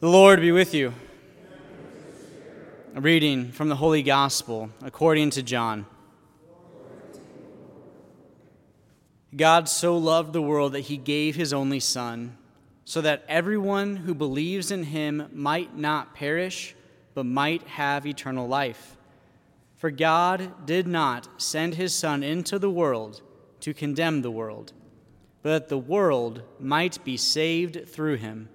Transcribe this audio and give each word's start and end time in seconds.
The 0.00 0.08
Lord 0.08 0.40
be 0.40 0.52
with 0.52 0.74
you. 0.74 0.94
A 2.94 3.00
reading 3.00 3.50
from 3.50 3.68
the 3.68 3.74
Holy 3.74 4.04
Gospel 4.04 4.70
according 4.80 5.30
to 5.30 5.42
John. 5.42 5.86
God 9.34 9.68
so 9.68 9.98
loved 9.98 10.32
the 10.32 10.40
world 10.40 10.74
that 10.74 10.82
he 10.82 10.98
gave 10.98 11.34
his 11.34 11.52
only 11.52 11.80
Son, 11.80 12.38
so 12.84 13.00
that 13.00 13.24
everyone 13.26 13.96
who 13.96 14.14
believes 14.14 14.70
in 14.70 14.84
him 14.84 15.28
might 15.32 15.76
not 15.76 16.14
perish, 16.14 16.76
but 17.14 17.26
might 17.26 17.62
have 17.66 18.06
eternal 18.06 18.46
life. 18.46 18.96
For 19.74 19.90
God 19.90 20.64
did 20.64 20.86
not 20.86 21.42
send 21.42 21.74
his 21.74 21.92
Son 21.92 22.22
into 22.22 22.60
the 22.60 22.70
world 22.70 23.20
to 23.62 23.74
condemn 23.74 24.22
the 24.22 24.30
world, 24.30 24.72
but 25.42 25.48
that 25.48 25.68
the 25.68 25.76
world 25.76 26.42
might 26.60 27.02
be 27.04 27.16
saved 27.16 27.88
through 27.88 28.18
him. 28.18 28.48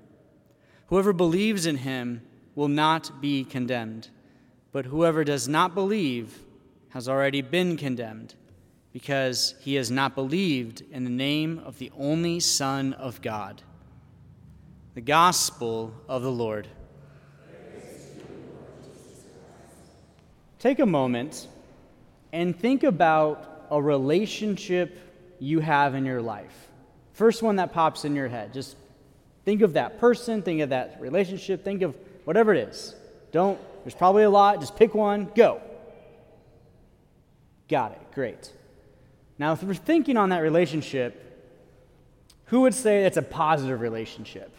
Whoever 0.87 1.13
believes 1.13 1.65
in 1.65 1.77
him 1.77 2.21
will 2.55 2.67
not 2.67 3.21
be 3.21 3.43
condemned, 3.43 4.09
but 4.71 4.85
whoever 4.85 5.23
does 5.23 5.47
not 5.47 5.73
believe 5.73 6.39
has 6.89 7.09
already 7.09 7.41
been 7.41 7.77
condemned, 7.77 8.35
because 8.91 9.55
he 9.61 9.75
has 9.75 9.89
not 9.89 10.13
believed 10.13 10.83
in 10.91 11.03
the 11.03 11.09
name 11.09 11.59
of 11.65 11.79
the 11.79 11.91
only 11.97 12.39
Son 12.39 12.93
of 12.93 13.21
God. 13.21 13.63
The 14.93 15.01
Gospel 15.01 15.93
of 16.07 16.21
the 16.21 16.31
Lord. 16.31 16.67
Take 20.59 20.79
a 20.79 20.85
moment 20.85 21.47
and 22.31 22.57
think 22.57 22.83
about 22.83 23.65
a 23.71 23.81
relationship 23.81 24.99
you 25.39 25.59
have 25.59 25.95
in 25.95 26.05
your 26.05 26.21
life. 26.21 26.69
First 27.13 27.41
one 27.41 27.55
that 27.57 27.73
pops 27.73 28.05
in 28.05 28.15
your 28.15 28.27
head. 28.27 28.53
Just 28.53 28.77
think 29.45 29.61
of 29.61 29.73
that 29.73 29.99
person, 29.99 30.41
think 30.41 30.61
of 30.61 30.69
that 30.69 30.97
relationship, 30.99 31.63
think 31.63 31.81
of 31.81 31.95
whatever 32.25 32.53
it 32.53 32.69
is. 32.69 32.95
Don't, 33.31 33.59
there's 33.83 33.95
probably 33.95 34.23
a 34.23 34.29
lot. 34.29 34.59
Just 34.59 34.75
pick 34.75 34.93
one, 34.93 35.29
go. 35.35 35.61
Got 37.67 37.93
it, 37.93 38.01
great. 38.13 38.51
Now, 39.37 39.53
if 39.53 39.63
we're 39.63 39.73
thinking 39.73 40.17
on 40.17 40.29
that 40.29 40.39
relationship, 40.39 41.19
who 42.45 42.61
would 42.61 42.73
say 42.73 43.05
it's 43.05 43.17
a 43.17 43.21
positive 43.21 43.81
relationship? 43.81 44.55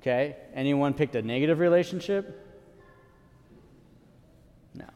Okay, 0.00 0.36
anyone 0.54 0.94
picked 0.94 1.16
a 1.16 1.22
negative 1.22 1.58
relationship? 1.58 2.46
No. 4.74 4.86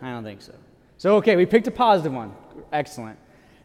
I 0.00 0.10
don't 0.10 0.24
think 0.24 0.40
so. 0.40 0.54
So, 0.96 1.16
okay, 1.16 1.36
we 1.36 1.44
picked 1.44 1.66
a 1.66 1.70
positive 1.70 2.12
one. 2.12 2.32
Excellent. 2.72 3.18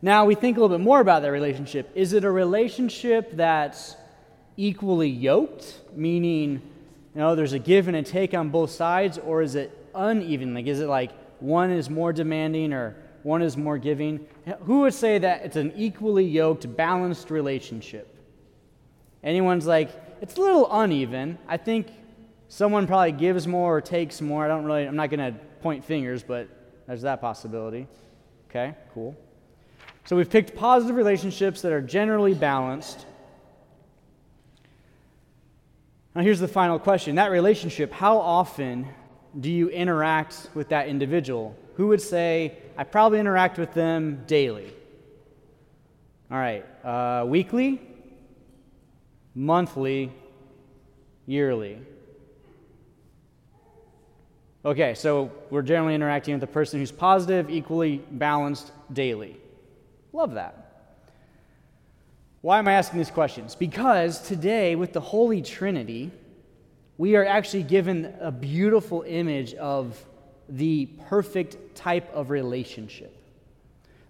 Now 0.04 0.26
we 0.26 0.36
think 0.36 0.58
a 0.58 0.60
little 0.60 0.78
bit 0.78 0.84
more 0.84 1.00
about 1.00 1.22
that 1.22 1.30
relationship. 1.30 1.90
Is 1.96 2.12
it 2.12 2.26
a 2.26 2.30
relationship 2.30 3.38
that's 3.38 3.96
equally 4.58 5.08
yoked, 5.08 5.80
meaning, 5.96 6.62
you 7.16 7.22
know, 7.22 7.36
there's 7.36 7.54
a 7.54 7.60
give 7.60 7.88
and 7.88 7.96
a 7.96 8.04
take 8.04 8.34
on 8.34 8.50
both 8.50 8.72
sides, 8.72 9.18
or 9.18 9.42
is 9.42 9.56
it 9.56 9.72
uneven? 9.96 10.54
Like, 10.54 10.68
is 10.68 10.82
it 10.82 10.88
like 10.88 11.12
one 11.40 11.72
is 11.72 11.90
more 11.90 12.12
demanding 12.12 12.74
or 12.74 12.98
one 13.24 13.42
is 13.42 13.56
more 13.56 13.78
giving? 13.78 14.28
Who 14.64 14.82
would 14.82 14.94
say 14.94 15.20
that 15.20 15.46
it's 15.46 15.56
an 15.56 15.72
equally 15.78 16.26
yoked, 16.26 16.76
balanced 16.76 17.32
relationship? 17.32 18.14
Anyone's 19.24 19.66
like, 19.66 19.90
it's 20.20 20.36
a 20.36 20.42
little 20.42 20.68
uneven. 20.70 21.38
I 21.48 21.56
think 21.56 21.88
someone 22.50 22.88
probably 22.88 23.14
gives 23.14 23.48
more 23.48 23.78
or 23.78 23.80
takes 23.80 24.20
more. 24.20 24.44
I 24.44 24.50
don't 24.50 24.66
really, 24.66 24.86
I'm 24.86 24.98
not 24.98 25.10
going 25.10 25.34
to 25.34 25.40
point 25.62 25.86
fingers, 25.86 26.24
but 26.24 26.50
there's 26.88 27.04
that 27.04 27.22
possibility. 27.22 27.88
Okay, 28.50 28.76
cool. 28.94 29.16
So 30.06 30.18
we've 30.18 30.30
picked 30.30 30.56
positive 30.56 30.96
relationships 30.96 31.62
that 31.62 31.72
are 31.72 31.82
generally 31.82 32.34
balanced. 32.34 33.06
Now, 36.14 36.22
here's 36.22 36.40
the 36.40 36.48
final 36.48 36.78
question 36.78 37.16
that 37.16 37.32
relationship, 37.32 37.92
how 37.92 38.18
often 38.18 38.88
do 39.40 39.50
you 39.50 39.70
interact 39.70 40.50
with 40.54 40.70
that 40.70 40.88
individual? 40.88 41.56
Who 41.76 41.88
would 41.88 42.02
say, 42.02 42.58
I 42.78 42.84
probably 42.84 43.20
interact 43.20 43.58
with 43.58 43.74
them 43.74 44.24
daily? 44.28 44.72
All 46.30 46.38
right, 46.38 46.66
uh, 46.84 47.26
weekly, 47.26 47.82
monthly, 49.34 50.12
yearly. 51.26 51.80
Okay, 54.66 54.94
so 54.94 55.32
we're 55.50 55.62
generally 55.62 55.96
interacting 55.96 56.34
with 56.34 56.42
the 56.42 56.48
person 56.48 56.80
who's 56.80 56.92
positive, 56.92 57.50
equally 57.50 57.98
balanced 58.12 58.72
daily. 58.92 59.38
Love 60.14 60.36
that. 60.36 60.70
Why 62.42 62.60
am 62.60 62.68
I 62.68 62.74
asking 62.74 63.00
these 63.00 63.10
questions? 63.10 63.56
Because 63.56 64.22
today, 64.22 64.76
with 64.76 64.94
the 64.94 65.02
Holy 65.02 65.42
Trinity, 65.42 66.12
we 66.98 67.16
are 67.16 67.26
actually 67.26 67.64
given 67.64 68.14
a 68.20 68.32
beautiful 68.32 69.04
image 69.08 69.56
of 69.56 70.06
the 70.48 70.86
perfect 71.08 71.76
type 71.76 72.14
of 72.14 72.30
relationship. 72.30 73.16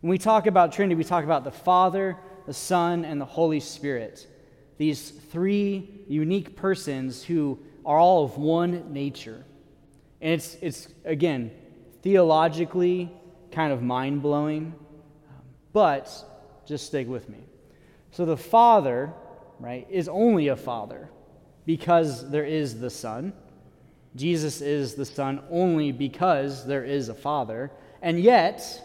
When 0.02 0.10
we 0.10 0.18
talk 0.18 0.48
about 0.48 0.74
Trinity, 0.74 0.96
we 0.96 1.06
talk 1.06 1.24
about 1.24 1.46
the 1.46 1.52
Father, 1.52 2.18
the 2.46 2.54
Son, 2.54 3.06
and 3.06 3.22
the 3.22 3.26
Holy 3.26 3.62
Spirit. 3.62 4.28
These 4.78 5.12
three 5.12 6.04
unique 6.10 6.58
persons 6.58 7.24
who 7.24 7.60
are 7.86 7.98
all 7.98 8.26
of 8.26 8.38
one 8.38 8.92
nature. 8.92 9.46
And 10.20 10.34
it's, 10.34 10.58
it's 10.60 10.88
again, 11.06 11.52
theologically 12.02 13.10
kind 13.52 13.72
of 13.72 13.82
mind 13.82 14.22
blowing 14.22 14.74
but 15.74 16.10
just 16.66 16.86
stick 16.86 17.08
with 17.08 17.28
me. 17.28 17.40
So 18.12 18.26
the 18.26 18.38
Father, 18.38 19.12
right, 19.60 19.88
is 19.90 20.08
only 20.08 20.48
a 20.48 20.56
Father 20.56 21.10
because 21.66 22.30
there 22.30 22.46
is 22.46 22.80
the 22.80 22.90
Son. 22.90 23.34
Jesus 24.16 24.62
is 24.62 24.94
the 24.94 25.06
Son 25.06 25.42
only 25.50 25.92
because 25.92 26.66
there 26.66 26.84
is 26.84 27.10
a 27.10 27.14
Father. 27.16 27.72
And 28.02 28.20
yet, 28.20 28.82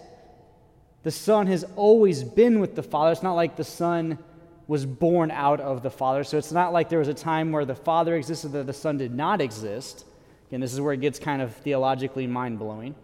the 1.03 1.11
Son 1.11 1.47
has 1.47 1.65
always 1.77 2.25
been 2.25 2.61
with 2.61 2.75
the 2.75 2.83
Father. 2.83 3.13
It's 3.13 3.23
not 3.23 3.35
like 3.35 3.57
the 3.57 3.65
Son 3.65 4.19
was 4.67 4.85
born 4.85 5.31
out 5.31 5.61
of 5.61 5.83
the 5.83 5.91
Father. 5.91 6.25
So 6.25 6.39
it's 6.39 6.53
not 6.53 6.73
like 6.73 6.89
there 6.89 6.99
was 6.99 7.09
a 7.09 7.15
time 7.15 7.53
where 7.53 7.65
the 7.65 7.75
Father 7.75 8.17
existed 8.17 8.53
that 8.53 8.67
the 8.67 8.73
Son 8.73 8.99
did 8.99 9.15
not 9.15 9.41
exist. 9.41 10.05
Again, 10.49 10.61
this 10.61 10.73
is 10.73 10.81
where 10.81 10.93
it 10.93 11.01
gets 11.01 11.19
kind 11.19 11.43
of 11.43 11.55
theologically 11.57 12.27
mind 12.27 12.59
blowing. 12.59 12.95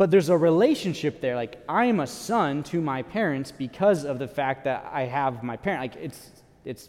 But 0.00 0.10
there's 0.10 0.30
a 0.30 0.38
relationship 0.38 1.20
there. 1.20 1.36
Like, 1.36 1.62
I'm 1.68 2.00
a 2.00 2.06
son 2.06 2.62
to 2.62 2.80
my 2.80 3.02
parents 3.02 3.52
because 3.52 4.06
of 4.06 4.18
the 4.18 4.26
fact 4.26 4.64
that 4.64 4.88
I 4.90 5.02
have 5.02 5.42
my 5.42 5.58
parent. 5.58 5.82
Like, 5.82 5.96
it's, 5.96 6.30
it's, 6.64 6.88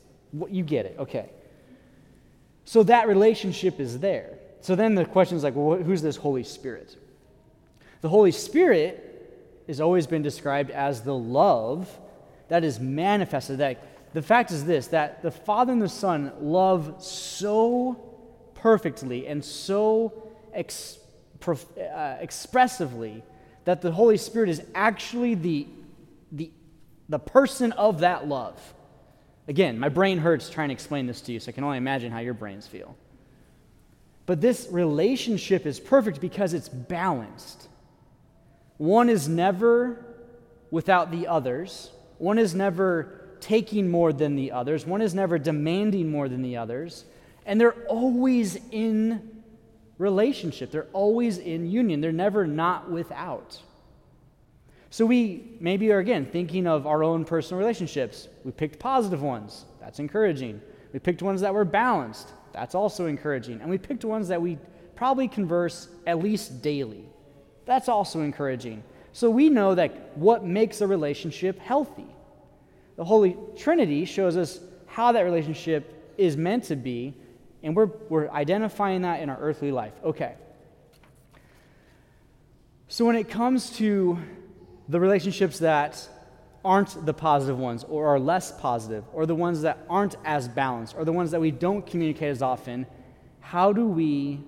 you 0.50 0.64
get 0.64 0.86
it. 0.86 0.96
Okay. 0.98 1.30
So 2.64 2.84
that 2.84 3.10
relationship 3.10 3.82
is 3.82 4.00
there. 4.00 4.40
So 4.62 4.78
then 4.78 4.96
the 4.96 5.04
question 5.04 5.36
is 5.36 5.44
like, 5.44 5.56
well, 5.58 5.76
who's 5.78 6.02
this 6.02 6.16
Holy 6.16 6.46
Spirit? 6.46 6.96
The 8.00 8.08
Holy 8.08 8.32
Spirit 8.32 9.60
has 9.68 9.82
always 9.82 10.08
been 10.08 10.22
described 10.22 10.72
as 10.72 11.02
the 11.02 11.14
love 11.14 11.90
that 12.48 12.64
is 12.64 12.80
manifested. 12.80 13.58
That 13.58 14.14
the 14.14 14.22
fact 14.22 14.52
is 14.52 14.64
this 14.64 14.88
that 14.88 15.22
the 15.22 15.32
Father 15.32 15.74
and 15.74 15.82
the 15.82 15.90
Son 15.90 16.32
love 16.40 17.04
so 17.04 18.00
perfectly 18.54 19.28
and 19.28 19.44
so 19.44 20.32
ex- 20.54 20.98
uh, 21.48 22.18
expressively 22.20 23.24
that 23.66 23.82
the 23.82 23.92
Holy 23.92 24.18
Spirit 24.18 24.50
is 24.50 24.62
actually 24.74 25.36
the, 25.36 25.68
the, 26.32 26.52
the 27.10 27.20
person 27.20 27.72
of 27.74 28.00
that 28.00 28.28
love. 28.28 28.60
Again, 29.48 29.80
my 29.80 29.90
brain 29.90 30.18
hurts 30.18 30.50
trying 30.50 30.70
to 30.70 30.74
explain 30.74 31.08
this 31.08 31.22
to 31.22 31.32
you, 31.32 31.40
so 31.40 31.50
I 31.50 31.52
can 31.52 31.64
only 31.64 31.78
imagine 31.78 32.12
how 32.12 32.20
your 32.20 32.34
brains 32.34 32.68
feel. 32.68 32.96
But 34.26 34.40
this 34.40 34.68
relationship 34.72 35.66
is 35.66 35.80
perfect 35.80 36.22
because 36.22 36.54
it's 36.54 36.70
balanced. 36.70 37.68
One 38.78 39.10
is 39.10 39.28
never 39.28 40.06
without 40.70 41.12
the 41.12 41.28
others, 41.28 41.92
one 42.18 42.38
is 42.38 42.56
never 42.56 43.20
taking 43.42 43.90
more 43.90 44.14
than 44.14 44.36
the 44.36 44.52
others, 44.52 44.86
one 44.86 45.02
is 45.02 45.14
never 45.14 45.38
demanding 45.38 46.10
more 46.10 46.30
than 46.30 46.42
the 46.42 46.58
others, 46.58 47.04
and 47.46 47.60
they're 47.60 47.74
always 47.90 48.58
in 48.72 49.31
relationship. 50.02 50.72
They're 50.72 50.88
always 50.94 51.38
in 51.38 51.70
union, 51.70 52.02
they're 52.02 52.12
never 52.12 52.46
not 52.48 52.90
without. 52.90 53.60
So 54.90 55.06
we 55.06 55.56
maybe 55.62 55.92
are 55.94 56.00
again 56.00 56.26
thinking 56.26 56.68
of 56.68 56.86
our 56.86 57.04
own 57.04 57.24
personal 57.24 57.60
relationships. 57.60 58.28
We 58.44 58.52
picked 58.52 58.78
positive 58.78 59.22
ones. 59.22 59.66
That's 59.80 60.00
encouraging. 60.00 60.60
We 60.92 61.00
picked 61.00 61.22
ones 61.22 61.40
that 61.42 61.54
were 61.54 61.64
balanced. 61.64 62.34
That's 62.52 62.76
also 62.76 63.06
encouraging. 63.06 63.62
And 63.62 63.70
we 63.70 63.78
picked 63.78 64.04
ones 64.04 64.28
that 64.28 64.42
we 64.42 64.58
probably 64.96 65.30
converse 65.30 65.88
at 66.06 66.20
least 66.20 66.62
daily. 66.62 67.06
That's 67.66 67.88
also 67.88 68.22
encouraging. 68.22 68.84
So 69.14 69.30
we 69.30 69.50
know 69.50 69.76
that 69.76 70.18
what 70.18 70.44
makes 70.44 70.82
a 70.82 70.88
relationship 70.88 71.60
healthy. 71.60 72.08
The 72.98 73.06
Holy 73.06 73.38
Trinity 73.56 74.04
shows 74.04 74.36
us 74.36 74.60
how 74.88 75.14
that 75.14 75.22
relationship 75.22 76.14
is 76.18 76.36
meant 76.36 76.66
to 76.66 76.76
be 76.76 77.14
and 77.64 77.76
we're, 77.76 77.90
we're 78.10 78.30
identifying 78.30 79.04
that 79.04 79.22
in 79.22 79.30
our 79.30 79.38
earthly 79.38 79.72
life. 79.72 79.94
Okay. 80.04 80.36
So 82.88 83.06
when 83.06 83.16
it 83.16 83.30
comes 83.30 83.70
to 83.78 84.18
the 84.90 85.00
relationships 85.00 85.60
that 85.60 86.08
aren't 86.64 87.06
the 87.06 87.14
positive 87.14 87.58
ones 87.58 87.84
or 87.86 88.08
are 88.08 88.20
less 88.20 88.52
positive 88.60 89.04
or 89.14 89.26
the 89.26 89.36
ones 89.36 89.62
that 89.62 89.80
aren't 89.90 90.16
as 90.26 90.48
balanced 90.48 90.96
or 90.98 91.06
the 91.06 91.14
ones 91.14 91.32
that 91.32 91.40
we 91.40 91.52
don't 91.52 91.86
communicate 91.86 92.30
as 92.30 92.42
often, 92.42 92.86
how 93.40 93.72
do 93.72 93.88
we 93.88 94.40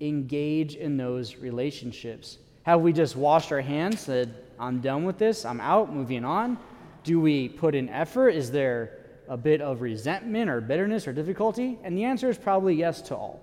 engage 0.00 0.74
in 0.74 0.96
those 0.96 1.36
relationships? 1.36 2.38
Have 2.64 2.80
we 2.80 2.92
just 2.92 3.16
washed 3.16 3.52
our 3.52 3.60
hands, 3.60 4.00
said, 4.00 4.34
I'm 4.58 4.80
done 4.80 5.04
with 5.04 5.18
this, 5.18 5.44
I'm 5.44 5.60
out, 5.60 5.92
moving 5.92 6.24
on? 6.24 6.58
Do 7.04 7.20
we 7.20 7.48
put 7.48 7.74
in 7.74 7.88
effort? 7.88 8.30
Is 8.30 8.50
there 8.50 8.98
a 9.28 9.36
bit 9.36 9.60
of 9.60 9.80
resentment 9.80 10.50
or 10.50 10.60
bitterness 10.60 11.06
or 11.06 11.12
difficulty? 11.12 11.78
And 11.82 11.96
the 11.96 12.04
answer 12.04 12.28
is 12.28 12.38
probably 12.38 12.74
yes 12.74 13.00
to 13.02 13.16
all. 13.16 13.40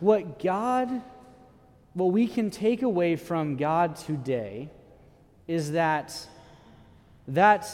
What 0.00 0.38
God, 0.42 1.02
what 1.94 2.12
we 2.12 2.26
can 2.26 2.50
take 2.50 2.82
away 2.82 3.16
from 3.16 3.56
God 3.56 3.96
today 3.96 4.68
is 5.46 5.72
that 5.72 6.14
that 7.28 7.68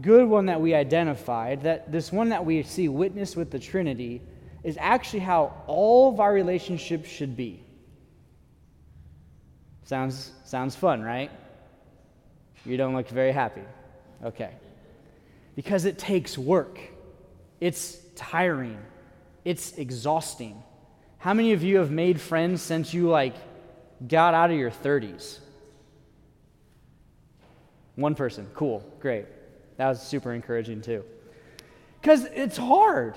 good 0.00 0.28
one 0.28 0.46
that 0.46 0.60
we 0.60 0.74
identified, 0.74 1.62
that 1.62 1.90
this 1.90 2.12
one 2.12 2.28
that 2.28 2.44
we 2.44 2.62
see 2.62 2.88
witnessed 2.88 3.36
with 3.36 3.50
the 3.50 3.58
Trinity, 3.58 4.20
is 4.62 4.76
actually 4.78 5.20
how 5.20 5.54
all 5.66 6.12
of 6.12 6.20
our 6.20 6.32
relationships 6.32 7.08
should 7.08 7.36
be. 7.36 7.62
Sounds, 9.84 10.32
sounds 10.44 10.76
fun, 10.76 11.02
right? 11.02 11.30
You 12.64 12.76
don't 12.76 12.94
look 12.94 13.08
very 13.08 13.32
happy. 13.32 13.62
Okay. 14.22 14.50
Because 15.56 15.84
it 15.84 15.98
takes 15.98 16.38
work, 16.38 16.78
it's 17.60 17.98
tiring, 18.16 18.78
it's 19.44 19.72
exhausting. 19.72 20.62
How 21.18 21.34
many 21.34 21.52
of 21.52 21.62
you 21.62 21.78
have 21.78 21.90
made 21.90 22.20
friends 22.20 22.62
since 22.62 22.94
you 22.94 23.08
like 23.08 23.34
got 24.06 24.32
out 24.32 24.50
of 24.50 24.56
your 24.56 24.70
30s? 24.70 25.38
One 27.96 28.14
person. 28.14 28.48
Cool. 28.54 28.82
Great. 29.00 29.26
That 29.76 29.88
was 29.88 30.00
super 30.00 30.32
encouraging 30.32 30.80
too. 30.80 31.04
Because 32.00 32.24
it's 32.24 32.56
hard. 32.56 33.14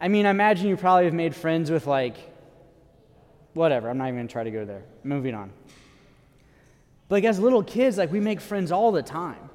I 0.00 0.08
mean, 0.08 0.26
I 0.26 0.30
imagine 0.30 0.68
you 0.68 0.76
probably 0.76 1.06
have 1.06 1.14
made 1.14 1.34
friends 1.34 1.70
with 1.70 1.86
like, 1.86 2.16
whatever. 3.54 3.88
I'm 3.88 3.96
not 3.96 4.08
even 4.08 4.16
going 4.16 4.28
to 4.28 4.32
try 4.32 4.44
to 4.44 4.50
go 4.50 4.66
there. 4.66 4.82
Moving 5.02 5.34
on. 5.34 5.50
But 7.08 7.16
like 7.16 7.24
as 7.24 7.38
little 7.38 7.62
kids, 7.62 7.96
like 7.96 8.12
we 8.12 8.20
make 8.20 8.40
friends 8.40 8.72
all 8.72 8.92
the 8.92 9.02
time. 9.02 9.48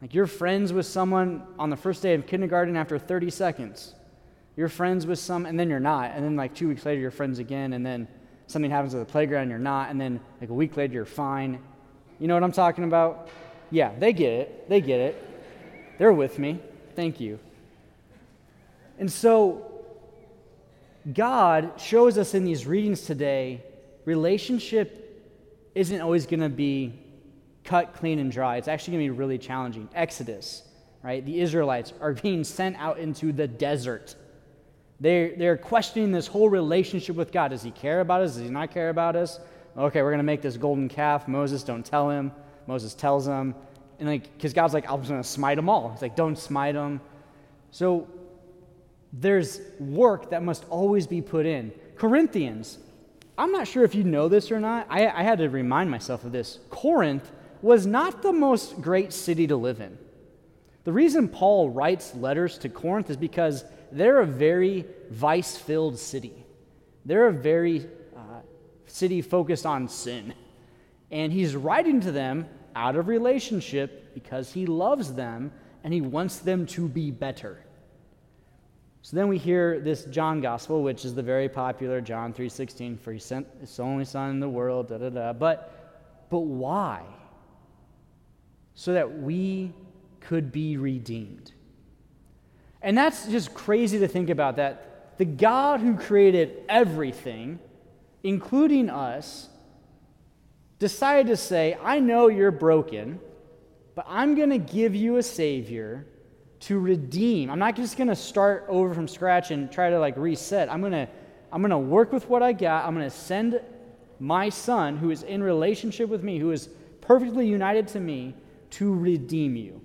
Like 0.00 0.14
you're 0.14 0.26
friends 0.26 0.72
with 0.72 0.86
someone 0.86 1.42
on 1.58 1.70
the 1.70 1.76
first 1.76 2.02
day 2.02 2.14
of 2.14 2.26
kindergarten 2.26 2.76
after 2.76 2.98
30 2.98 3.30
seconds. 3.30 3.94
You're 4.56 4.68
friends 4.68 5.06
with 5.06 5.18
some, 5.18 5.46
and 5.46 5.58
then 5.58 5.68
you're 5.68 5.80
not. 5.80 6.12
And 6.14 6.24
then 6.24 6.36
like 6.36 6.54
two 6.54 6.68
weeks 6.68 6.84
later, 6.84 7.00
you're 7.00 7.10
friends 7.10 7.38
again. 7.38 7.72
And 7.72 7.84
then 7.84 8.08
something 8.46 8.70
happens 8.70 8.94
at 8.94 8.98
the 8.98 9.10
playground, 9.10 9.50
you're 9.50 9.58
not. 9.58 9.90
And 9.90 10.00
then 10.00 10.20
like 10.40 10.50
a 10.50 10.54
week 10.54 10.76
later, 10.76 10.94
you're 10.94 11.04
fine. 11.04 11.60
You 12.18 12.28
know 12.28 12.34
what 12.34 12.42
I'm 12.42 12.52
talking 12.52 12.84
about? 12.84 13.28
Yeah, 13.70 13.92
they 13.98 14.12
get 14.12 14.32
it. 14.32 14.68
They 14.68 14.80
get 14.80 15.00
it. 15.00 15.98
They're 15.98 16.12
with 16.12 16.38
me. 16.38 16.60
Thank 16.94 17.20
you. 17.20 17.38
And 18.98 19.10
so, 19.10 19.70
God 21.12 21.72
shows 21.78 22.16
us 22.16 22.34
in 22.34 22.44
these 22.44 22.66
readings 22.66 23.02
today 23.02 23.62
relationship 24.06 25.02
isn't 25.74 26.00
always 26.00 26.26
going 26.26 26.40
to 26.40 26.48
be 26.48 26.94
cut 27.66 27.94
clean 27.94 28.18
and 28.18 28.32
dry. 28.32 28.56
It's 28.56 28.68
actually 28.68 28.96
going 28.96 29.06
to 29.06 29.12
be 29.12 29.18
really 29.18 29.38
challenging. 29.38 29.88
Exodus, 29.94 30.62
right? 31.02 31.24
The 31.24 31.40
Israelites 31.40 31.92
are 32.00 32.12
being 32.22 32.44
sent 32.44 32.76
out 32.76 32.98
into 32.98 33.32
the 33.32 33.46
desert. 33.46 34.14
They're, 35.00 35.36
they're 35.36 35.56
questioning 35.58 36.12
this 36.12 36.26
whole 36.26 36.48
relationship 36.48 37.16
with 37.16 37.32
God. 37.32 37.48
Does 37.48 37.62
he 37.62 37.70
care 37.70 38.00
about 38.00 38.22
us? 38.22 38.34
Does 38.34 38.42
he 38.42 38.48
not 38.48 38.70
care 38.70 38.88
about 38.88 39.14
us? 39.14 39.38
Okay, 39.76 40.00
we're 40.00 40.10
going 40.10 40.18
to 40.18 40.24
make 40.24 40.40
this 40.40 40.56
golden 40.56 40.88
calf. 40.88 41.28
Moses, 41.28 41.62
don't 41.62 41.84
tell 41.84 42.08
him. 42.08 42.32
Moses 42.66 42.94
tells 42.94 43.26
them. 43.26 43.54
And 43.98 44.08
like, 44.08 44.32
because 44.34 44.54
God's 44.54 44.72
like, 44.72 44.90
I'm 44.90 45.00
just 45.00 45.10
going 45.10 45.22
to 45.22 45.28
smite 45.28 45.56
them 45.56 45.68
all. 45.68 45.90
He's 45.90 46.02
like, 46.02 46.16
don't 46.16 46.38
smite 46.38 46.74
them. 46.74 47.00
So 47.70 48.08
there's 49.12 49.60
work 49.78 50.30
that 50.30 50.42
must 50.42 50.64
always 50.70 51.06
be 51.06 51.20
put 51.20 51.44
in. 51.44 51.72
Corinthians, 51.96 52.78
I'm 53.36 53.52
not 53.52 53.68
sure 53.68 53.84
if 53.84 53.94
you 53.94 54.04
know 54.04 54.28
this 54.28 54.50
or 54.50 54.60
not. 54.60 54.86
I, 54.88 55.08
I 55.08 55.22
had 55.22 55.38
to 55.38 55.48
remind 55.48 55.90
myself 55.90 56.24
of 56.24 56.32
this. 56.32 56.58
Corinth 56.70 57.30
was 57.62 57.86
not 57.86 58.22
the 58.22 58.32
most 58.32 58.80
great 58.80 59.12
city 59.12 59.46
to 59.46 59.56
live 59.56 59.80
in. 59.80 59.98
The 60.84 60.92
reason 60.92 61.28
Paul 61.28 61.70
writes 61.70 62.14
letters 62.14 62.58
to 62.58 62.68
Corinth 62.68 63.10
is 63.10 63.16
because 63.16 63.64
they're 63.90 64.20
a 64.20 64.26
very 64.26 64.84
vice 65.10 65.56
filled 65.56 65.98
city. 65.98 66.44
They're 67.04 67.26
a 67.26 67.32
very 67.32 67.86
uh, 68.16 68.40
city 68.86 69.22
focused 69.22 69.66
on 69.66 69.88
sin. 69.88 70.34
And 71.10 71.32
he's 71.32 71.56
writing 71.56 72.00
to 72.02 72.12
them 72.12 72.48
out 72.74 72.96
of 72.96 73.08
relationship 73.08 74.14
because 74.14 74.52
he 74.52 74.66
loves 74.66 75.12
them 75.14 75.52
and 75.82 75.92
he 75.94 76.00
wants 76.00 76.38
them 76.38 76.66
to 76.66 76.88
be 76.88 77.10
better. 77.10 77.64
So 79.02 79.16
then 79.16 79.28
we 79.28 79.38
hear 79.38 79.78
this 79.78 80.04
John 80.06 80.40
gospel, 80.40 80.82
which 80.82 81.04
is 81.04 81.14
the 81.14 81.22
very 81.22 81.48
popular 81.48 82.00
John 82.00 82.32
3:16, 82.32 82.98
for 82.98 83.12
he 83.12 83.20
sent 83.20 83.46
his 83.60 83.78
only 83.78 84.04
son 84.04 84.30
in 84.30 84.40
the 84.40 84.48
world, 84.48 84.88
da 84.88 84.98
da 84.98 85.10
da. 85.10 85.32
But 85.32 86.26
but 86.28 86.40
why? 86.40 87.02
So 88.76 88.92
that 88.92 89.20
we 89.20 89.72
could 90.20 90.52
be 90.52 90.76
redeemed. 90.76 91.52
And 92.82 92.96
that's 92.96 93.26
just 93.26 93.52
crazy 93.52 93.98
to 93.98 94.06
think 94.06 94.30
about 94.30 94.56
that 94.56 95.18
the 95.18 95.24
God 95.24 95.80
who 95.80 95.96
created 95.96 96.62
everything, 96.68 97.58
including 98.22 98.90
us, 98.90 99.48
decided 100.78 101.28
to 101.28 101.36
say, 101.36 101.76
I 101.82 102.00
know 102.00 102.28
you're 102.28 102.50
broken, 102.50 103.18
but 103.94 104.04
I'm 104.08 104.34
going 104.34 104.50
to 104.50 104.58
give 104.58 104.94
you 104.94 105.16
a 105.16 105.22
Savior 105.22 106.06
to 106.60 106.78
redeem. 106.78 107.50
I'm 107.50 107.58
not 107.58 107.76
just 107.76 107.96
going 107.96 108.08
to 108.08 108.16
start 108.16 108.66
over 108.68 108.92
from 108.94 109.08
scratch 109.08 109.50
and 109.50 109.72
try 109.72 109.90
to 109.90 109.98
like 109.98 110.16
reset. 110.16 110.70
I'm 110.70 110.80
going 110.80 110.92
to 110.92 111.08
I'm 111.52 111.62
going 111.62 111.70
to 111.70 111.78
work 111.78 112.12
with 112.12 112.28
what 112.28 112.42
I 112.42 112.52
got. 112.52 112.84
I'm 112.84 112.94
going 112.94 113.08
to 113.08 113.16
send 113.16 113.60
my 114.18 114.48
son 114.48 114.96
who 114.96 115.10
is 115.10 115.22
in 115.22 115.42
relationship 115.42 116.08
with 116.08 116.22
me, 116.22 116.38
who 116.38 116.50
is 116.50 116.68
perfectly 117.00 117.46
united 117.46 117.88
to 117.88 118.00
me, 118.00 118.34
to 118.76 118.94
redeem 118.94 119.56
you. 119.56 119.80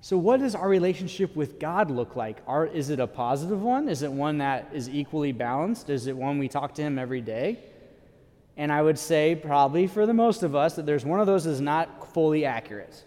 So, 0.00 0.18
what 0.18 0.40
does 0.40 0.54
our 0.54 0.68
relationship 0.68 1.34
with 1.34 1.58
God 1.58 1.90
look 1.90 2.14
like? 2.14 2.42
Is 2.74 2.90
it 2.90 3.00
a 3.00 3.06
positive 3.06 3.62
one? 3.62 3.88
Is 3.88 4.02
it 4.02 4.12
one 4.12 4.38
that 4.38 4.70
is 4.74 4.88
equally 4.88 5.32
balanced? 5.32 5.88
Is 5.88 6.06
it 6.06 6.16
one 6.16 6.38
we 6.38 6.48
talk 6.48 6.74
to 6.74 6.82
Him 6.82 6.98
every 6.98 7.22
day? 7.22 7.58
And 8.56 8.70
I 8.70 8.82
would 8.82 8.98
say, 8.98 9.34
probably 9.34 9.86
for 9.86 10.06
the 10.06 10.12
most 10.12 10.42
of 10.42 10.54
us, 10.54 10.76
that 10.76 10.86
there's 10.86 11.04
one 11.04 11.20
of 11.20 11.26
those 11.26 11.44
that's 11.44 11.60
not 11.60 12.12
fully 12.12 12.44
accurate. 12.44 13.04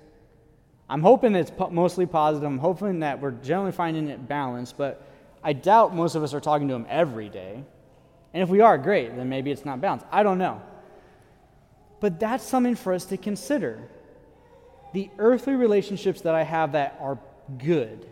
I'm 0.89 1.01
hoping 1.01 1.35
it's 1.35 1.51
po- 1.51 1.69
mostly 1.69 2.05
positive. 2.05 2.47
I'm 2.47 2.57
hoping 2.57 2.99
that 3.01 3.21
we're 3.21 3.31
generally 3.31 3.71
finding 3.71 4.07
it 4.09 4.27
balanced, 4.27 4.77
but 4.77 5.07
I 5.43 5.53
doubt 5.53 5.95
most 5.95 6.15
of 6.15 6.23
us 6.23 6.33
are 6.33 6.39
talking 6.39 6.67
to 6.67 6.73
him 6.73 6.85
every 6.89 7.29
day. 7.29 7.63
And 8.33 8.43
if 8.43 8.49
we 8.49 8.61
are, 8.61 8.77
great, 8.77 9.15
then 9.15 9.29
maybe 9.29 9.51
it's 9.51 9.65
not 9.65 9.81
balanced. 9.81 10.05
I 10.11 10.23
don't 10.23 10.37
know. 10.37 10.61
But 11.99 12.19
that's 12.19 12.43
something 12.43 12.75
for 12.75 12.93
us 12.93 13.05
to 13.05 13.17
consider. 13.17 13.81
The 14.93 15.09
earthly 15.17 15.55
relationships 15.55 16.21
that 16.21 16.35
I 16.35 16.43
have 16.43 16.73
that 16.73 16.97
are 17.01 17.19
good, 17.57 18.07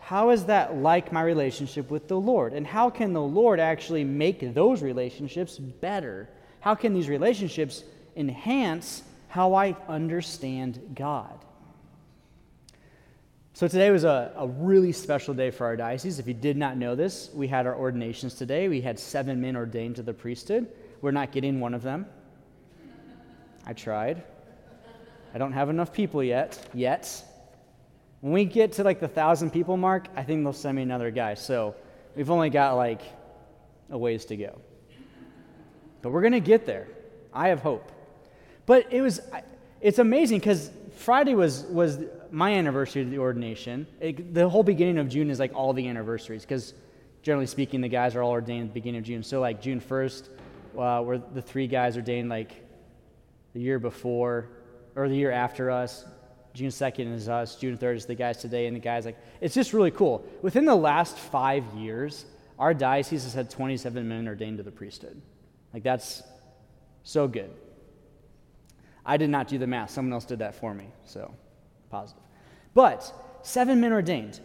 how 0.00 0.30
is 0.30 0.44
that 0.46 0.76
like 0.76 1.12
my 1.12 1.22
relationship 1.22 1.90
with 1.90 2.08
the 2.08 2.18
Lord? 2.18 2.52
And 2.52 2.66
how 2.66 2.90
can 2.90 3.12
the 3.12 3.22
Lord 3.22 3.60
actually 3.60 4.04
make 4.04 4.54
those 4.54 4.82
relationships 4.82 5.58
better? 5.58 6.28
How 6.60 6.74
can 6.74 6.94
these 6.94 7.08
relationships 7.08 7.82
enhance 8.16 9.02
how 9.28 9.54
I 9.54 9.76
understand 9.88 10.94
God. 10.94 11.38
So 13.52 13.68
today 13.68 13.90
was 13.90 14.04
a, 14.04 14.32
a 14.36 14.46
really 14.46 14.92
special 14.92 15.34
day 15.34 15.50
for 15.50 15.66
our 15.66 15.76
diocese. 15.76 16.18
If 16.18 16.26
you 16.26 16.34
did 16.34 16.56
not 16.56 16.76
know 16.76 16.94
this, 16.94 17.30
we 17.34 17.48
had 17.48 17.66
our 17.66 17.74
ordinations 17.74 18.34
today. 18.34 18.68
We 18.68 18.80
had 18.80 18.98
seven 18.98 19.40
men 19.40 19.56
ordained 19.56 19.96
to 19.96 20.02
the 20.02 20.12
priesthood. 20.12 20.68
We're 21.00 21.10
not 21.10 21.32
getting 21.32 21.60
one 21.60 21.74
of 21.74 21.82
them. 21.82 22.06
I 23.66 23.72
tried. 23.72 24.22
I 25.34 25.38
don't 25.38 25.52
have 25.52 25.68
enough 25.68 25.92
people 25.92 26.22
yet. 26.22 26.68
Yet. 26.72 27.24
When 28.20 28.32
we 28.32 28.44
get 28.44 28.72
to 28.74 28.84
like 28.84 29.00
the 29.00 29.08
thousand 29.08 29.50
people 29.50 29.76
mark, 29.76 30.08
I 30.16 30.22
think 30.22 30.42
they'll 30.44 30.52
send 30.52 30.76
me 30.76 30.82
another 30.82 31.10
guy. 31.10 31.34
So 31.34 31.74
we've 32.14 32.30
only 32.30 32.48
got 32.48 32.74
like 32.74 33.02
a 33.90 33.98
ways 33.98 34.24
to 34.26 34.36
go. 34.36 34.58
But 36.00 36.12
we're 36.12 36.22
going 36.22 36.32
to 36.32 36.40
get 36.40 36.64
there. 36.64 36.86
I 37.32 37.48
have 37.48 37.60
hope. 37.60 37.90
But 38.64 38.92
it 38.92 39.02
was, 39.02 39.20
it's 39.80 39.98
amazing 39.98 40.38
because 40.38 40.70
Friday 40.96 41.34
was, 41.34 41.64
was 41.64 41.98
my 42.30 42.52
anniversary 42.54 43.02
of 43.02 43.10
the 43.10 43.18
ordination. 43.18 43.86
It, 44.00 44.32
the 44.32 44.48
whole 44.48 44.62
beginning 44.62 44.98
of 44.98 45.08
June 45.08 45.30
is 45.30 45.38
like 45.38 45.54
all 45.54 45.72
the 45.72 45.86
anniversaries 45.88 46.42
because 46.42 46.74
generally 47.22 47.46
speaking, 47.46 47.80
the 47.80 47.88
guys 47.88 48.14
are 48.16 48.22
all 48.22 48.30
ordained 48.30 48.62
at 48.62 48.68
the 48.68 48.74
beginning 48.74 49.00
of 49.00 49.04
June. 49.04 49.22
So 49.22 49.40
like 49.40 49.60
June 49.60 49.80
1st, 49.80 50.28
uh, 50.78 51.02
where 51.02 51.18
the 51.18 51.42
three 51.42 51.66
guys 51.66 51.96
ordained 51.96 52.28
like 52.28 52.65
the 53.56 53.62
year 53.62 53.78
before 53.78 54.50
or 54.96 55.08
the 55.08 55.16
year 55.16 55.30
after 55.30 55.70
us. 55.70 56.04
June 56.52 56.68
2nd 56.68 57.14
is 57.14 57.26
us. 57.26 57.56
June 57.56 57.78
3rd 57.78 57.96
is 57.96 58.04
the 58.04 58.14
guys 58.14 58.36
today, 58.36 58.66
and 58.66 58.76
the 58.76 58.80
guys 58.80 59.06
like 59.06 59.16
it's 59.40 59.54
just 59.54 59.72
really 59.72 59.90
cool. 59.90 60.26
Within 60.42 60.66
the 60.66 60.74
last 60.74 61.16
five 61.16 61.64
years, 61.74 62.26
our 62.58 62.74
diocese 62.74 63.24
has 63.24 63.32
had 63.32 63.48
27 63.48 64.06
men 64.06 64.28
ordained 64.28 64.58
to 64.58 64.62
the 64.62 64.70
priesthood. 64.70 65.22
Like 65.72 65.82
that's 65.82 66.22
so 67.02 67.26
good. 67.26 67.50
I 69.06 69.16
did 69.16 69.30
not 69.30 69.48
do 69.48 69.56
the 69.56 69.66
math. 69.66 69.90
Someone 69.90 70.12
else 70.12 70.26
did 70.26 70.40
that 70.40 70.54
for 70.54 70.74
me. 70.74 70.88
So, 71.06 71.34
positive. 71.88 72.22
But 72.74 73.10
seven 73.40 73.80
men 73.80 73.92
ordained. 73.92 74.38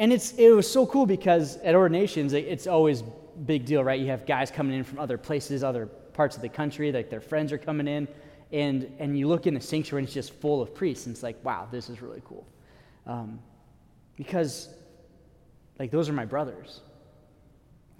And 0.00 0.12
it's, 0.12 0.32
it 0.32 0.50
was 0.50 0.68
so 0.68 0.84
cool 0.86 1.06
because 1.06 1.58
at 1.58 1.76
ordinations, 1.76 2.32
it's 2.32 2.66
always 2.66 3.02
big 3.46 3.66
deal, 3.66 3.84
right? 3.84 4.00
You 4.00 4.06
have 4.08 4.26
guys 4.26 4.50
coming 4.50 4.76
in 4.76 4.82
from 4.82 4.98
other 4.98 5.18
places, 5.18 5.62
other 5.62 5.86
parts 6.12 6.36
of 6.36 6.42
the 6.42 6.48
country, 6.48 6.92
like 6.92 7.10
their 7.10 7.20
friends 7.20 7.52
are 7.52 7.58
coming 7.58 7.88
in, 7.88 8.08
and, 8.52 8.92
and 8.98 9.18
you 9.18 9.28
look 9.28 9.46
in 9.46 9.54
the 9.54 9.60
sanctuary 9.60 10.02
and 10.02 10.06
it's 10.06 10.14
just 10.14 10.32
full 10.34 10.60
of 10.60 10.74
priests, 10.74 11.06
and 11.06 11.14
it's 11.14 11.22
like, 11.22 11.42
wow, 11.44 11.68
this 11.70 11.88
is 11.88 12.02
really 12.02 12.22
cool. 12.24 12.46
Um, 13.06 13.40
because, 14.16 14.68
like, 15.78 15.90
those 15.90 16.08
are 16.08 16.12
my 16.12 16.26
brothers. 16.26 16.80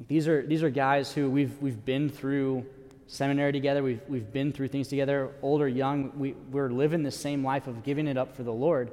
These 0.09 0.29
are, 0.29 0.43
these 0.43 0.63
are 0.63 0.71
guys 0.71 1.13
who 1.13 1.31
we've, 1.31 1.57
we've 1.61 1.85
been 1.85 2.09
through 2.09 2.67
seminary 3.07 3.53
together, 3.53 3.83
we've, 3.83 4.01
we've 4.09 4.33
been 4.33 4.53
through 4.53 4.69
things 4.69 4.89
together, 4.89 5.31
old 5.43 5.61
or 5.61 5.69
young, 5.69 6.13
we, 6.17 6.33
we're 6.51 6.71
living 6.71 7.03
the 7.03 7.11
same 7.11 7.45
life 7.45 7.67
of 7.67 7.83
giving 7.83 8.07
it 8.07 8.17
up 8.17 8.37
for 8.37 8.43
the 8.43 8.53
Lord. 8.53 8.91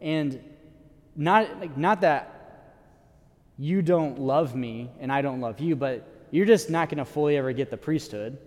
And 0.00 0.42
not, 1.16 1.60
like, 1.60 1.76
not 1.76 2.02
that 2.02 2.74
you 3.58 3.82
don't 3.82 4.20
love 4.20 4.54
me 4.54 4.90
and 5.00 5.12
I 5.12 5.20
don't 5.20 5.40
love 5.40 5.60
you, 5.60 5.74
but 5.74 6.06
you're 6.30 6.46
just 6.46 6.70
not 6.70 6.88
going 6.88 6.98
to 6.98 7.04
fully 7.04 7.36
ever 7.36 7.52
get 7.52 7.70
the 7.70 7.76
priesthood. 7.76 8.38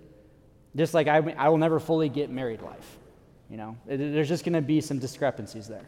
Just 0.75 0.93
like 0.93 1.07
I, 1.07 1.17
I 1.37 1.49
will 1.49 1.57
never 1.57 1.79
fully 1.79 2.09
get 2.09 2.29
married 2.29 2.61
life. 2.61 2.97
You 3.49 3.57
know, 3.57 3.77
there's 3.85 4.29
just 4.29 4.45
going 4.45 4.53
to 4.53 4.61
be 4.61 4.79
some 4.79 4.99
discrepancies 4.99 5.67
there. 5.67 5.85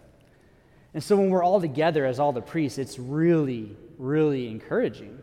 And 0.94 1.02
so 1.02 1.16
when 1.16 1.30
we're 1.30 1.44
all 1.44 1.62
together 1.62 2.06
as 2.06 2.20
all 2.20 2.34
the 2.34 2.42
priests, 2.42 2.78
it's 2.78 3.00
really, 3.00 3.76
really 3.98 4.48
encouraging. 4.48 5.20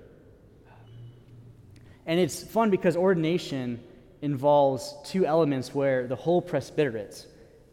And 2.06 2.18
it's 2.18 2.42
fun 2.42 2.70
because 2.70 2.96
ordination 2.96 3.80
involves 4.22 4.94
two 5.04 5.26
elements 5.26 5.74
where 5.74 6.06
the 6.06 6.16
whole 6.16 6.40
presbyterate 6.42 7.26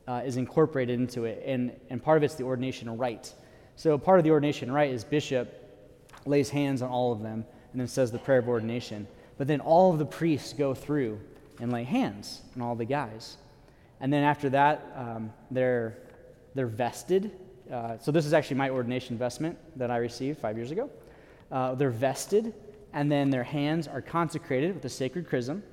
uh, 0.07 0.21
is 0.25 0.37
incorporated 0.37 0.99
into 0.99 1.25
it, 1.25 1.41
and, 1.45 1.71
and 1.89 2.01
part 2.01 2.17
of 2.17 2.23
it's 2.23 2.35
the 2.35 2.43
ordination 2.43 2.95
rite. 2.97 3.33
So 3.75 3.97
part 3.97 4.19
of 4.19 4.23
the 4.23 4.31
ordination 4.31 4.71
rite 4.71 4.91
is 4.91 5.03
bishop 5.03 5.53
lays 6.25 6.49
hands 6.49 6.81
on 6.81 6.89
all 6.89 7.11
of 7.11 7.21
them 7.21 7.45
and 7.71 7.81
then 7.81 7.87
says 7.87 8.11
the 8.11 8.19
prayer 8.19 8.39
of 8.39 8.47
ordination. 8.47 9.07
But 9.37 9.47
then 9.47 9.59
all 9.61 9.91
of 9.91 9.99
the 9.99 10.05
priests 10.05 10.53
go 10.53 10.73
through 10.73 11.19
and 11.59 11.71
lay 11.71 11.83
hands 11.83 12.41
on 12.55 12.61
all 12.61 12.75
the 12.75 12.85
guys. 12.85 13.37
And 13.99 14.11
then 14.11 14.23
after 14.23 14.49
that, 14.49 14.91
um, 14.95 15.33
they're, 15.49 15.97
they're 16.55 16.67
vested. 16.67 17.31
Uh, 17.71 17.97
so 17.97 18.11
this 18.11 18.25
is 18.25 18.33
actually 18.33 18.57
my 18.57 18.69
ordination 18.69 19.17
vestment 19.17 19.57
that 19.75 19.91
I 19.91 19.97
received 19.97 20.39
five 20.39 20.55
years 20.55 20.71
ago. 20.71 20.89
Uh, 21.51 21.75
they're 21.75 21.89
vested, 21.89 22.53
and 22.93 23.11
then 23.11 23.29
their 23.29 23.43
hands 23.43 23.87
are 23.87 24.01
consecrated 24.01 24.73
with 24.73 24.83
the 24.83 24.89
sacred 24.89 25.27
chrism. 25.27 25.63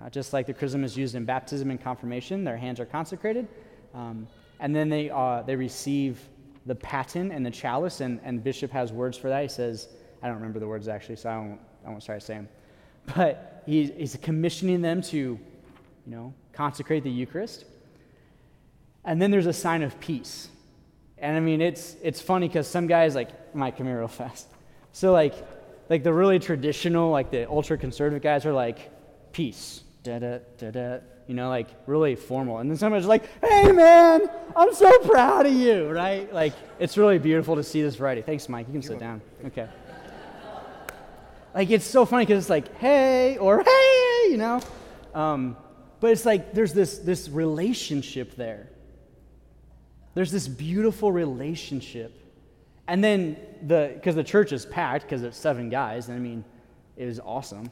Uh, 0.00 0.10
just 0.10 0.32
like 0.32 0.46
the 0.46 0.54
chrism 0.54 0.84
is 0.84 0.96
used 0.96 1.14
in 1.14 1.24
baptism 1.24 1.70
and 1.70 1.80
confirmation, 1.82 2.44
their 2.44 2.56
hands 2.56 2.80
are 2.80 2.86
consecrated. 2.86 3.48
Um, 3.94 4.26
and 4.60 4.74
then 4.74 4.88
they, 4.88 5.10
uh, 5.10 5.42
they 5.42 5.56
receive 5.56 6.20
the 6.66 6.74
paten 6.74 7.30
and 7.30 7.44
the 7.44 7.50
chalice, 7.50 8.00
and, 8.00 8.20
and 8.24 8.42
Bishop 8.42 8.70
has 8.72 8.92
words 8.92 9.16
for 9.16 9.28
that. 9.28 9.42
He 9.42 9.48
says, 9.48 9.88
I 10.22 10.26
don't 10.26 10.36
remember 10.36 10.58
the 10.58 10.66
words 10.66 10.88
actually, 10.88 11.16
so 11.16 11.30
I 11.30 11.36
won't, 11.38 11.60
I 11.86 11.90
won't 11.90 12.04
try 12.04 12.16
to 12.16 12.20
say 12.20 12.34
them. 12.34 12.48
But 13.14 13.62
he, 13.66 13.86
he's 13.86 14.16
commissioning 14.20 14.80
them 14.82 15.02
to, 15.02 15.16
you 15.16 15.38
know, 16.06 16.34
consecrate 16.52 17.04
the 17.04 17.10
Eucharist. 17.10 17.64
And 19.04 19.20
then 19.22 19.30
there's 19.30 19.46
a 19.46 19.52
sign 19.52 19.82
of 19.82 19.98
peace. 20.00 20.48
And 21.18 21.36
I 21.36 21.40
mean, 21.40 21.60
it's, 21.60 21.96
it's 22.02 22.20
funny 22.20 22.48
because 22.48 22.66
some 22.66 22.86
guys, 22.86 23.14
like, 23.14 23.54
might 23.54 23.76
come 23.76 23.86
here 23.86 23.98
real 23.98 24.08
fast. 24.08 24.48
So, 24.92 25.12
like, 25.12 25.34
like 25.88 26.02
the 26.02 26.12
really 26.12 26.38
traditional, 26.38 27.10
like 27.10 27.30
the 27.30 27.48
ultra 27.48 27.78
conservative 27.78 28.22
guys 28.22 28.44
are 28.44 28.52
like, 28.52 28.90
peace, 29.32 29.82
da 30.02 30.18
da 30.18 30.38
da 30.58 30.70
da, 30.70 30.98
you 31.26 31.34
know, 31.34 31.48
like 31.48 31.68
really 31.86 32.16
formal. 32.16 32.58
And 32.58 32.70
then 32.70 32.76
somebody's 32.76 33.06
like, 33.06 33.24
hey 33.42 33.70
man, 33.72 34.22
I'm 34.56 34.74
so 34.74 34.98
proud 35.00 35.46
of 35.46 35.52
you, 35.52 35.90
right? 35.90 36.32
Like, 36.32 36.54
it's 36.78 36.96
really 36.96 37.18
beautiful 37.18 37.56
to 37.56 37.62
see 37.62 37.82
this 37.82 37.96
variety. 37.96 38.22
Thanks, 38.22 38.48
Mike. 38.48 38.66
You 38.66 38.72
can 38.72 38.82
sit 38.82 38.98
down. 38.98 39.20
Okay. 39.46 39.68
Like, 41.56 41.70
it's 41.70 41.86
so 41.86 42.04
funny 42.04 42.26
because 42.26 42.44
it's 42.44 42.50
like, 42.50 42.76
hey, 42.76 43.38
or 43.38 43.62
hey, 43.62 44.26
you 44.28 44.36
know? 44.36 44.60
Um, 45.14 45.56
but 46.00 46.10
it's 46.10 46.26
like 46.26 46.52
there's 46.52 46.74
this, 46.74 46.98
this 46.98 47.30
relationship 47.30 48.36
there. 48.36 48.68
There's 50.12 50.30
this 50.30 50.48
beautiful 50.48 51.10
relationship. 51.10 52.12
And 52.86 53.02
then, 53.02 53.38
the 53.62 53.92
because 53.94 54.14
the 54.14 54.22
church 54.22 54.52
is 54.52 54.66
packed, 54.66 55.04
because 55.04 55.22
it's 55.22 55.38
seven 55.38 55.70
guys, 55.70 56.08
and 56.08 56.16
I 56.16 56.20
mean, 56.20 56.44
it 56.94 57.06
was 57.06 57.20
awesome. 57.20 57.70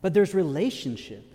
But 0.00 0.14
there's 0.14 0.32
relationship. 0.32 1.32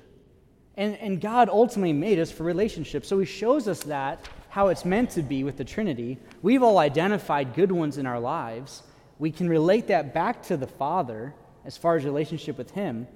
And, 0.78 0.96
and 0.96 1.20
God 1.20 1.50
ultimately 1.50 1.92
made 1.92 2.20
us 2.20 2.32
for 2.32 2.46
relationship. 2.46 3.06
So 3.06 3.20
He 3.20 3.26
shows 3.26 3.68
us 3.68 3.84
that, 3.84 4.30
how 4.48 4.70
it's 4.70 4.86
meant 4.86 5.10
to 5.12 5.22
be 5.22 5.44
with 5.44 5.58
the 5.58 5.66
Trinity. 5.66 6.20
We've 6.42 6.64
all 6.64 6.78
identified 6.78 7.54
good 7.54 7.74
ones 7.74 7.98
in 7.98 8.06
our 8.06 8.20
lives. 8.20 8.82
We 9.18 9.30
can 9.30 9.50
relate 9.50 9.88
that 9.88 10.14
back 10.14 10.42
to 10.44 10.56
the 10.56 10.68
Father 10.68 11.34
as 11.70 11.78
far 11.78 11.96
as 11.96 12.04
relationship 12.04 12.58
with 12.58 12.72
Him. 12.72 13.08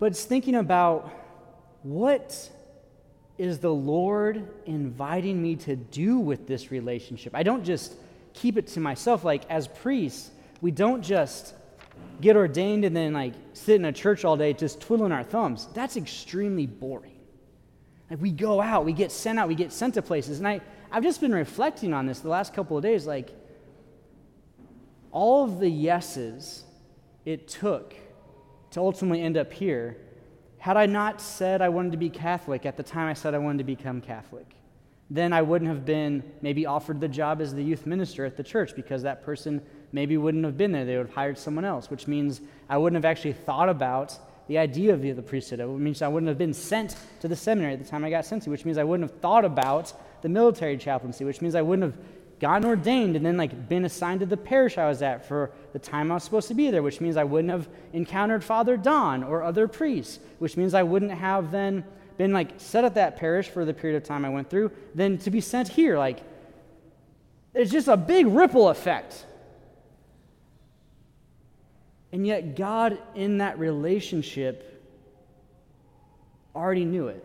But 0.00 0.06
it's 0.06 0.24
thinking 0.24 0.56
about 0.56 1.08
what 1.84 2.50
is 3.38 3.60
the 3.60 3.72
Lord 3.72 4.48
inviting 4.66 5.40
me 5.40 5.54
to 5.54 5.76
do 5.76 6.18
with 6.18 6.48
this 6.48 6.72
relationship? 6.72 7.32
I 7.36 7.44
don't 7.44 7.62
just 7.62 7.94
keep 8.32 8.58
it 8.58 8.66
to 8.68 8.80
myself. 8.80 9.22
Like, 9.22 9.48
as 9.48 9.68
priests, 9.68 10.32
we 10.60 10.72
don't 10.72 11.00
just 11.00 11.54
get 12.20 12.34
ordained 12.34 12.84
and 12.84 12.96
then 12.96 13.12
like 13.12 13.34
sit 13.52 13.76
in 13.76 13.84
a 13.84 13.92
church 13.92 14.24
all 14.24 14.36
day 14.36 14.52
just 14.52 14.80
twiddling 14.80 15.12
our 15.12 15.22
thumbs. 15.22 15.68
That's 15.74 15.96
extremely 15.96 16.66
boring. 16.66 17.20
Like 18.10 18.20
we 18.20 18.32
go 18.32 18.60
out, 18.60 18.84
we 18.84 18.92
get 18.92 19.12
sent 19.12 19.38
out, 19.38 19.46
we 19.46 19.54
get 19.54 19.72
sent 19.72 19.94
to 19.94 20.02
places. 20.02 20.40
And 20.40 20.48
I, 20.48 20.60
I've 20.90 21.04
just 21.04 21.20
been 21.20 21.32
reflecting 21.32 21.94
on 21.94 22.06
this 22.06 22.18
the 22.18 22.30
last 22.30 22.52
couple 22.52 22.76
of 22.76 22.82
days. 22.82 23.06
Like 23.06 23.30
all 25.12 25.44
of 25.44 25.60
the 25.60 25.70
yeses 25.70 26.64
it 27.26 27.48
took 27.48 27.94
to 28.70 28.80
ultimately 28.80 29.20
end 29.20 29.36
up 29.36 29.52
here, 29.52 29.98
had 30.58 30.76
I 30.76 30.86
not 30.86 31.20
said 31.20 31.60
I 31.60 31.68
wanted 31.68 31.92
to 31.92 31.98
be 31.98 32.08
Catholic 32.08 32.64
at 32.64 32.76
the 32.76 32.82
time 32.82 33.08
I 33.08 33.14
said 33.14 33.34
I 33.34 33.38
wanted 33.38 33.58
to 33.58 33.64
become 33.64 34.00
Catholic, 34.00 34.46
then 35.10 35.32
I 35.32 35.42
wouldn't 35.42 35.68
have 35.68 35.84
been 35.84 36.22
maybe 36.40 36.66
offered 36.66 37.00
the 37.00 37.08
job 37.08 37.40
as 37.40 37.54
the 37.54 37.62
youth 37.62 37.84
minister 37.84 38.24
at 38.24 38.36
the 38.36 38.42
church 38.42 38.74
because 38.74 39.02
that 39.02 39.22
person 39.22 39.60
maybe 39.92 40.16
wouldn't 40.16 40.44
have 40.44 40.56
been 40.56 40.72
there. 40.72 40.84
They 40.84 40.96
would 40.96 41.06
have 41.06 41.14
hired 41.14 41.38
someone 41.38 41.64
else, 41.64 41.90
which 41.90 42.08
means 42.08 42.40
I 42.68 42.78
wouldn't 42.78 42.96
have 42.96 43.08
actually 43.08 43.34
thought 43.34 43.68
about 43.68 44.18
the 44.48 44.58
idea 44.58 44.94
of 44.94 45.02
the 45.02 45.22
priesthood. 45.22 45.60
It 45.60 45.66
means 45.66 46.02
I 46.02 46.08
wouldn't 46.08 46.28
have 46.28 46.38
been 46.38 46.54
sent 46.54 46.96
to 47.20 47.28
the 47.28 47.36
seminary 47.36 47.74
at 47.74 47.80
the 47.80 47.88
time 47.88 48.04
I 48.04 48.10
got 48.10 48.24
sent 48.24 48.44
to, 48.44 48.50
which 48.50 48.64
means 48.64 48.78
I 48.78 48.84
wouldn't 48.84 49.10
have 49.10 49.20
thought 49.20 49.44
about 49.44 49.92
the 50.22 50.28
military 50.28 50.76
chaplaincy, 50.76 51.24
which 51.24 51.40
means 51.40 51.54
I 51.54 51.62
wouldn't 51.62 51.94
have 51.94 52.04
gotten 52.38 52.66
ordained 52.68 53.16
and 53.16 53.24
then 53.24 53.36
like 53.36 53.68
been 53.68 53.84
assigned 53.84 54.20
to 54.20 54.26
the 54.26 54.36
parish 54.36 54.78
I 54.78 54.88
was 54.88 55.02
at 55.02 55.26
for 55.26 55.50
the 55.72 55.78
time 55.78 56.10
I 56.10 56.14
was 56.14 56.24
supposed 56.24 56.48
to 56.48 56.54
be 56.54 56.70
there, 56.70 56.82
which 56.82 57.00
means 57.00 57.16
I 57.16 57.24
wouldn't 57.24 57.50
have 57.50 57.68
encountered 57.92 58.44
Father 58.44 58.76
Don 58.76 59.24
or 59.24 59.42
other 59.42 59.68
priests, 59.68 60.18
which 60.38 60.56
means 60.56 60.74
I 60.74 60.82
wouldn't 60.82 61.12
have 61.12 61.50
then 61.50 61.84
been 62.18 62.32
like 62.32 62.52
set 62.58 62.84
at 62.84 62.94
that 62.94 63.16
parish 63.16 63.48
for 63.48 63.64
the 63.64 63.74
period 63.74 63.96
of 63.96 64.04
time 64.04 64.24
I 64.24 64.28
went 64.28 64.50
through, 64.50 64.70
then 64.94 65.18
to 65.18 65.30
be 65.30 65.40
sent 65.40 65.68
here. 65.68 65.98
Like, 65.98 66.22
it's 67.54 67.70
just 67.70 67.88
a 67.88 67.96
big 67.96 68.26
ripple 68.26 68.68
effect 68.68 69.26
and 72.16 72.26
yet, 72.26 72.56
God, 72.56 72.98
in 73.14 73.38
that 73.38 73.58
relationship, 73.58 74.82
already 76.54 76.86
knew 76.86 77.08
it. 77.08 77.22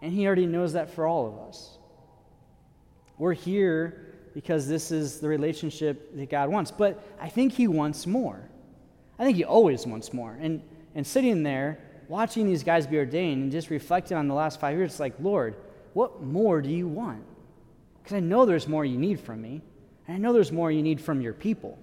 And 0.00 0.12
He 0.12 0.24
already 0.24 0.46
knows 0.46 0.74
that 0.74 0.94
for 0.94 1.04
all 1.04 1.26
of 1.26 1.48
us. 1.48 1.78
We're 3.20 3.34
here 3.34 4.06
because 4.32 4.66
this 4.66 4.90
is 4.90 5.20
the 5.20 5.28
relationship 5.28 6.16
that 6.16 6.30
God 6.30 6.48
wants. 6.48 6.70
But 6.70 7.04
I 7.20 7.28
think 7.28 7.52
He 7.52 7.68
wants 7.68 8.06
more. 8.06 8.40
I 9.18 9.24
think 9.24 9.36
He 9.36 9.44
always 9.44 9.86
wants 9.86 10.14
more. 10.14 10.38
And, 10.40 10.62
and 10.94 11.06
sitting 11.06 11.42
there, 11.42 11.80
watching 12.08 12.46
these 12.46 12.64
guys 12.64 12.86
be 12.86 12.96
ordained 12.96 13.42
and 13.42 13.52
just 13.52 13.68
reflecting 13.68 14.16
on 14.16 14.26
the 14.26 14.32
last 14.32 14.58
five 14.58 14.74
years, 14.74 14.92
it's 14.92 15.00
like, 15.00 15.12
Lord, 15.20 15.54
what 15.92 16.22
more 16.22 16.62
do 16.62 16.70
you 16.70 16.88
want? 16.88 17.22
Because 18.02 18.16
I 18.16 18.20
know 18.20 18.46
there's 18.46 18.66
more 18.66 18.86
you 18.86 18.96
need 18.96 19.20
from 19.20 19.42
me, 19.42 19.60
and 20.08 20.16
I 20.16 20.18
know 20.18 20.32
there's 20.32 20.50
more 20.50 20.72
you 20.72 20.82
need 20.82 20.98
from 20.98 21.20
your 21.20 21.34
people. 21.34 21.78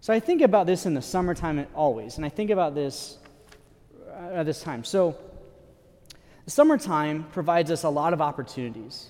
So 0.00 0.14
I 0.14 0.18
think 0.18 0.40
about 0.40 0.66
this 0.66 0.86
in 0.86 0.94
the 0.94 1.02
summertime 1.02 1.66
always, 1.74 2.16
and 2.16 2.24
I 2.24 2.30
think 2.30 2.48
about 2.48 2.74
this 2.74 3.18
uh, 4.08 4.36
at 4.36 4.46
this 4.46 4.62
time. 4.62 4.82
So 4.82 5.14
the 6.46 6.50
summertime 6.50 7.24
provides 7.32 7.70
us 7.70 7.82
a 7.82 7.90
lot 7.90 8.14
of 8.14 8.22
opportunities. 8.22 9.08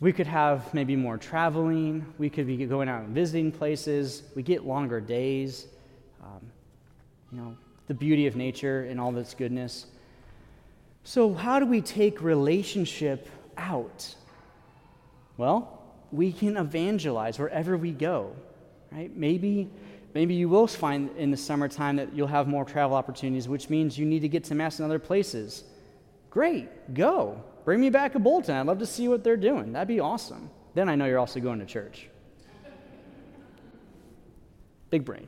We 0.00 0.12
could 0.12 0.26
have 0.26 0.72
maybe 0.72 0.96
more 0.96 1.18
traveling. 1.18 2.06
We 2.18 2.30
could 2.30 2.46
be 2.46 2.64
going 2.64 2.88
out 2.88 3.02
and 3.02 3.14
visiting 3.14 3.52
places. 3.52 4.22
We 4.34 4.42
get 4.42 4.64
longer 4.64 5.00
days. 5.00 5.66
Um, 6.22 6.40
you 7.30 7.38
know, 7.38 7.56
the 7.86 7.94
beauty 7.94 8.26
of 8.26 8.34
nature 8.34 8.84
and 8.84 8.98
all 8.98 9.16
its 9.16 9.34
goodness. 9.34 9.86
So, 11.04 11.34
how 11.34 11.60
do 11.60 11.66
we 11.66 11.80
take 11.80 12.22
relationship 12.22 13.28
out? 13.56 14.14
Well, 15.36 15.82
we 16.12 16.32
can 16.32 16.56
evangelize 16.56 17.38
wherever 17.38 17.76
we 17.76 17.92
go, 17.92 18.34
right? 18.90 19.14
Maybe 19.14 19.70
Maybe 20.14 20.34
you 20.34 20.48
will 20.48 20.66
find 20.66 21.10
in 21.16 21.30
the 21.30 21.36
summertime 21.36 21.96
that 21.96 22.14
you'll 22.14 22.26
have 22.26 22.48
more 22.48 22.64
travel 22.64 22.96
opportunities, 22.96 23.48
which 23.48 23.70
means 23.70 23.96
you 23.96 24.04
need 24.04 24.20
to 24.20 24.28
get 24.28 24.44
to 24.44 24.54
Mass 24.54 24.80
in 24.80 24.84
other 24.84 24.98
places. 24.98 25.64
Great, 26.30 26.94
go. 26.94 27.42
Bring 27.64 27.80
me 27.80 27.90
back 27.90 28.14
a 28.14 28.18
bulletin. 28.18 28.56
I'd 28.56 28.66
love 28.66 28.78
to 28.78 28.86
see 28.86 29.08
what 29.08 29.22
they're 29.22 29.36
doing. 29.36 29.72
That'd 29.72 29.88
be 29.88 30.00
awesome. 30.00 30.50
Then 30.74 30.88
I 30.88 30.94
know 30.94 31.06
you're 31.06 31.18
also 31.18 31.40
going 31.40 31.58
to 31.60 31.66
church. 31.66 32.08
Big 34.90 35.04
brain. 35.04 35.26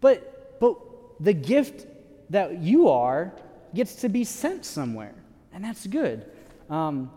But, 0.00 0.60
but 0.60 0.76
the 1.20 1.32
gift 1.32 1.86
that 2.30 2.58
you 2.58 2.88
are 2.88 3.32
gets 3.74 3.96
to 3.96 4.08
be 4.08 4.24
sent 4.24 4.64
somewhere, 4.64 5.14
and 5.52 5.64
that's 5.64 5.86
good. 5.86 6.26
Um, 6.70 7.10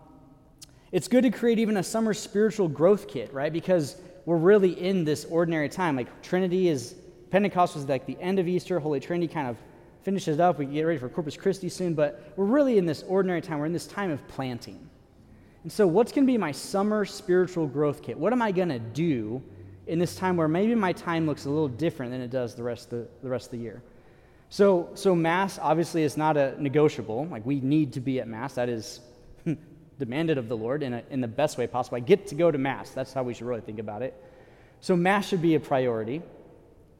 it's 0.92 1.08
good 1.08 1.24
to 1.24 1.30
create 1.30 1.60
even 1.60 1.78
a 1.78 1.84
summer 1.84 2.14
spiritual 2.14 2.68
growth 2.68 3.08
kit, 3.08 3.34
right? 3.34 3.54
Because 3.54 3.98
we're 4.26 4.38
really 4.38 4.72
in 4.72 5.04
this 5.04 5.26
ordinary 5.26 5.70
time. 5.70 5.96
Like 5.96 6.22
Trinity 6.24 6.68
is, 6.68 6.96
Pentecost 7.30 7.76
was 7.76 7.88
like 7.88 8.06
the 8.06 8.18
end 8.20 8.40
of 8.40 8.48
Easter, 8.48 8.80
Holy 8.80 9.00
Trinity 9.00 9.32
kind 9.32 9.48
of 9.48 9.58
finishes 10.04 10.38
it 10.38 10.42
up. 10.42 10.60
We 10.60 10.66
get 10.66 10.84
ready 10.84 11.00
for 11.00 11.10
Corpus 11.10 11.36
Christi 11.38 11.70
soon, 11.70 11.94
but 11.94 12.34
we're 12.36 12.46
really 12.46 12.78
in 12.78 12.86
this 12.86 13.04
ordinary 13.04 13.42
time. 13.42 13.60
We're 13.60 13.66
in 13.66 13.74
this 13.74 13.88
time 13.88 14.12
of 14.12 14.26
planting. 14.28 14.90
And 15.64 15.72
so, 15.72 15.86
what's 15.86 16.12
going 16.12 16.26
to 16.26 16.32
be 16.32 16.38
my 16.38 16.52
summer 16.52 17.06
spiritual 17.06 17.68
growth 17.68 18.02
kit? 18.02 18.18
What 18.18 18.32
am 18.32 18.42
I 18.42 18.52
going 18.52 18.70
to 18.70 18.80
do 18.80 19.42
in 19.88 20.00
this 20.00 20.16
time 20.16 20.38
where 20.38 20.48
maybe 20.48 20.74
my 20.76 20.94
time 20.94 21.26
looks 21.26 21.46
a 21.46 21.50
little 21.50 21.68
different 21.68 22.12
than 22.12 22.22
it 22.22 22.30
does 22.30 22.56
the 22.56 22.64
rest 22.64 22.94
of 22.94 23.00
the, 23.00 23.08
the 23.24 23.30
rest 23.30 23.48
of 23.48 23.52
the 23.52 23.58
year? 23.58 23.82
So, 24.50 24.90
so 24.96 25.16
mass 25.16 25.60
obviously 25.62 26.04
is 26.04 26.18
not 26.18 26.38
a 26.38 26.56
negotiable. 26.62 27.28
Like 27.28 27.46
we 27.46 27.60
need 27.60 27.94
to 27.94 28.00
be 28.00 28.20
at 28.20 28.28
mass. 28.28 28.56
That 28.56 28.70
is 28.70 29.02
demanded 30.00 30.38
of 30.38 30.48
the 30.48 30.58
Lord 30.58 30.82
in, 30.82 30.94
a, 30.94 31.04
in 31.12 31.22
the 31.22 31.28
best 31.28 31.58
way 31.58 31.68
possible. 31.68 31.98
I 31.98 32.00
get 32.00 32.28
to 32.28 32.36
go 32.36 32.50
to 32.50 32.58
mass. 32.58 32.92
That's 32.92 33.14
how 33.14 33.24
we 33.24 33.34
should 33.34 33.46
really 33.46 33.62
think 33.62 33.80
about 33.80 34.02
it. 34.02 34.16
So 34.82 34.96
mass 34.96 35.28
should 35.28 35.42
be 35.42 35.56
a 35.56 35.60
priority. 35.60 36.22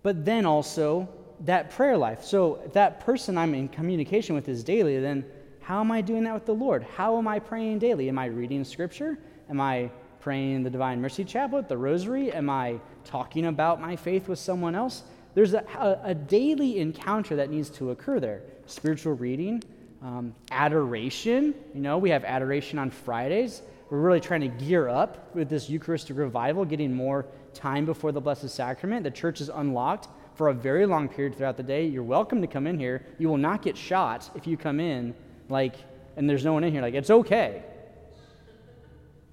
But 0.04 0.26
then 0.26 0.46
also 0.46 1.10
that 1.42 1.70
prayer 1.72 1.98
life. 1.98 2.24
So 2.24 2.62
if 2.66 2.74
that 2.74 3.00
person 3.00 3.38
I'm 3.38 3.54
in 3.54 3.70
communication 3.70 4.36
with 4.36 4.50
is 4.50 4.64
daily, 4.64 5.00
then 5.00 5.26
how 5.62 5.80
am 5.80 5.92
I 5.92 6.02
doing 6.02 6.24
that 6.24 6.34
with 6.34 6.46
the 6.46 6.54
Lord? 6.54 6.84
How 6.84 7.18
am 7.18 7.28
I 7.28 7.40
praying 7.40 7.80
daily? 7.80 8.10
Am 8.10 8.18
I 8.18 8.26
reading 8.26 8.64
scripture? 8.64 9.20
Am 9.50 9.62
I 9.62 9.92
praying 10.20 10.64
the 10.64 10.70
Divine 10.70 11.00
Mercy 11.00 11.24
Chaplet, 11.24 11.68
the 11.68 11.78
Rosary? 11.78 12.32
Am 12.32 12.50
I 12.50 12.80
talking 13.06 13.46
about 13.46 13.80
my 13.80 13.96
faith 13.96 14.28
with 14.28 14.40
someone 14.40 14.76
else? 14.76 15.04
There's 15.36 15.54
a, 15.54 15.64
a, 15.78 16.10
a 16.10 16.16
daily 16.16 16.80
encounter 16.80 17.36
that 17.36 17.50
needs 17.50 17.70
to 17.72 17.92
occur 17.92 18.20
there. 18.20 18.42
Spiritual 18.66 19.14
reading, 19.14 19.64
um, 20.02 20.36
adoration. 20.52 21.54
You 21.74 21.82
know, 21.82 21.98
we 21.98 22.10
have 22.10 22.24
adoration 22.24 22.80
on 22.80 22.90
Fridays. 22.90 23.62
We're 23.90 24.00
really 24.00 24.20
trying 24.20 24.42
to 24.42 24.48
gear 24.48 24.88
up 24.90 25.34
with 25.36 25.50
this 25.50 25.70
Eucharistic 25.70 26.18
revival, 26.18 26.66
getting 26.66 26.94
more 26.94 27.26
time 27.54 27.86
before 27.86 28.12
the 28.12 28.22
Blessed 28.22 28.50
Sacrament. 28.50 29.04
The 29.04 29.12
church 29.12 29.42
is 29.42 29.50
unlocked 29.50 30.08
for 30.40 30.48
a 30.48 30.54
very 30.54 30.86
long 30.86 31.10
period 31.10 31.36
throughout 31.36 31.58
the 31.58 31.64
day. 31.64 31.86
You're 31.86 32.02
welcome 32.02 32.40
to 32.40 32.48
come 32.48 32.66
in 32.66 32.80
here. 32.80 33.06
You 33.18 33.28
will 33.28 33.36
not 33.36 33.62
get 33.62 33.76
shot 33.76 34.30
if 34.36 34.48
you 34.48 34.56
come 34.56 34.80
in, 34.80 35.14
like, 35.50 35.76
and 36.16 36.30
there's 36.30 36.46
no 36.46 36.54
one 36.54 36.64
in 36.64 36.72
here. 36.72 36.82
Like, 36.82 36.94
it's 36.94 37.10
okay. 37.10 37.62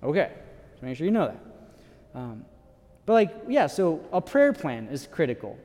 Okay. 0.03 0.33
So 0.75 0.85
make 0.85 0.97
sure 0.97 1.05
you 1.05 1.13
know 1.13 1.29
that. 1.29 2.19
Um, 2.19 2.45
but, 3.05 3.13
like, 3.13 3.37
yeah, 3.47 3.69
so 3.69 4.05
a 4.13 4.21
prayer 4.21 4.53
plan 4.53 4.89
is 4.89 5.07
critical. 5.07 5.57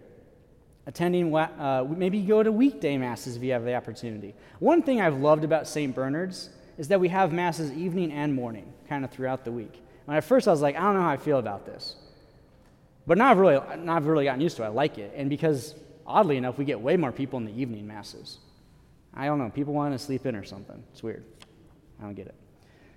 Attending, 0.86 1.36
uh, 1.36 1.88
maybe 1.90 2.22
go 2.22 2.44
to 2.44 2.52
weekday 2.52 2.96
masses 3.00 3.36
if 3.36 3.42
you 3.42 3.52
have 3.54 3.66
the 3.66 3.74
opportunity. 3.74 4.36
One 4.60 4.84
thing 4.84 5.02
I've 5.02 5.22
loved 5.22 5.44
about 5.44 5.68
St. 5.68 5.96
Bernard's 5.96 6.52
is 6.78 6.88
that 6.90 7.00
we 7.00 7.10
have 7.10 7.34
masses 7.34 7.72
evening 7.72 8.12
and 8.12 8.32
morning, 8.32 8.72
kind 8.88 9.04
of 9.04 9.10
throughout 9.10 9.44
the 9.44 9.52
week. 9.52 9.82
And 10.06 10.16
at 10.16 10.24
first 10.24 10.48
I 10.48 10.52
was 10.52 10.62
like, 10.62 10.76
I 10.76 10.82
don't 10.82 10.94
know 10.94 11.02
how 11.02 11.10
I 11.10 11.18
feel 11.18 11.40
about 11.40 11.66
this. 11.66 11.96
But 13.08 13.18
now 13.18 13.32
I've 13.32 13.38
really, 13.38 13.60
now 13.80 13.96
I've 13.96 14.06
really 14.06 14.26
gotten 14.26 14.42
used 14.42 14.58
to 14.58 14.64
it. 14.64 14.68
I 14.68 14.70
like 14.70 14.98
it. 14.98 15.14
And 15.16 15.30
because, 15.30 15.76
oddly 16.06 16.38
enough, 16.38 16.58
we 16.58 16.66
get 16.66 16.80
way 16.80 16.98
more 16.98 17.12
people 17.12 17.38
in 17.40 17.46
the 17.46 17.60
evening 17.60 17.88
masses. 17.88 18.40
I 19.14 19.26
don't 19.26 19.40
know. 19.40 19.50
People 19.50 19.74
want 19.74 19.94
to 19.94 20.00
sleep 20.00 20.26
in 20.26 20.36
or 20.36 20.44
something. 20.44 20.82
It's 20.92 21.04
weird. 21.04 21.24
I 22.00 22.04
don't 22.04 22.14
get 22.14 22.28
it. 22.28 22.36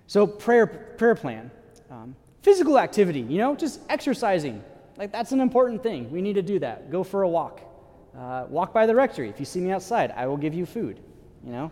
So, 0.07 0.27
prayer, 0.27 0.67
prayer 0.67 1.15
plan. 1.15 1.49
Um, 1.89 2.15
physical 2.41 2.77
activity, 2.77 3.21
you 3.21 3.37
know, 3.39 3.55
just 3.55 3.79
exercising. 3.89 4.63
Like, 4.97 5.11
that's 5.11 5.31
an 5.31 5.39
important 5.39 5.81
thing. 5.83 6.11
We 6.11 6.21
need 6.21 6.33
to 6.33 6.41
do 6.41 6.59
that. 6.59 6.91
Go 6.91 7.03
for 7.03 7.23
a 7.23 7.29
walk. 7.29 7.61
Uh, 8.17 8.45
walk 8.47 8.73
by 8.73 8.85
the 8.85 8.95
rectory. 8.95 9.29
If 9.29 9.39
you 9.39 9.45
see 9.45 9.59
me 9.59 9.71
outside, 9.71 10.13
I 10.15 10.27
will 10.27 10.37
give 10.37 10.53
you 10.53 10.65
food, 10.65 10.99
you 11.43 11.51
know? 11.51 11.71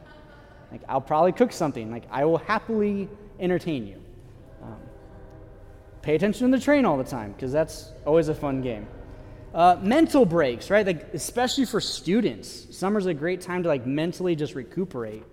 Like, 0.72 0.82
I'll 0.90 1.02
probably 1.02 1.32
cook 1.32 1.52
something. 1.52 1.92
Like, 1.92 2.04
I 2.12 2.26
will 2.26 2.40
happily 2.40 3.08
entertain 3.40 3.88
you 3.88 4.04
pay 6.04 6.16
attention 6.16 6.52
to 6.52 6.58
the 6.58 6.64
train 6.64 6.86
all 6.86 6.98
the 6.98 7.04
time 7.04 7.32
because 7.32 7.52
that's 7.52 7.92
always 8.06 8.28
a 8.28 8.36
fun 8.36 8.62
game. 8.62 8.86
Uh, 9.54 9.78
mental 9.82 10.26
breaks, 10.26 10.70
right? 10.70 10.86
Like 10.86 11.14
especially 11.14 11.66
for 11.66 11.80
students, 11.80 12.68
summer's 12.76 13.06
a 13.06 13.14
great 13.14 13.42
time 13.42 13.64
to 13.64 13.70
like 13.70 13.86
mentally 13.88 14.36
just 14.36 14.54
recuperate. 14.54 15.24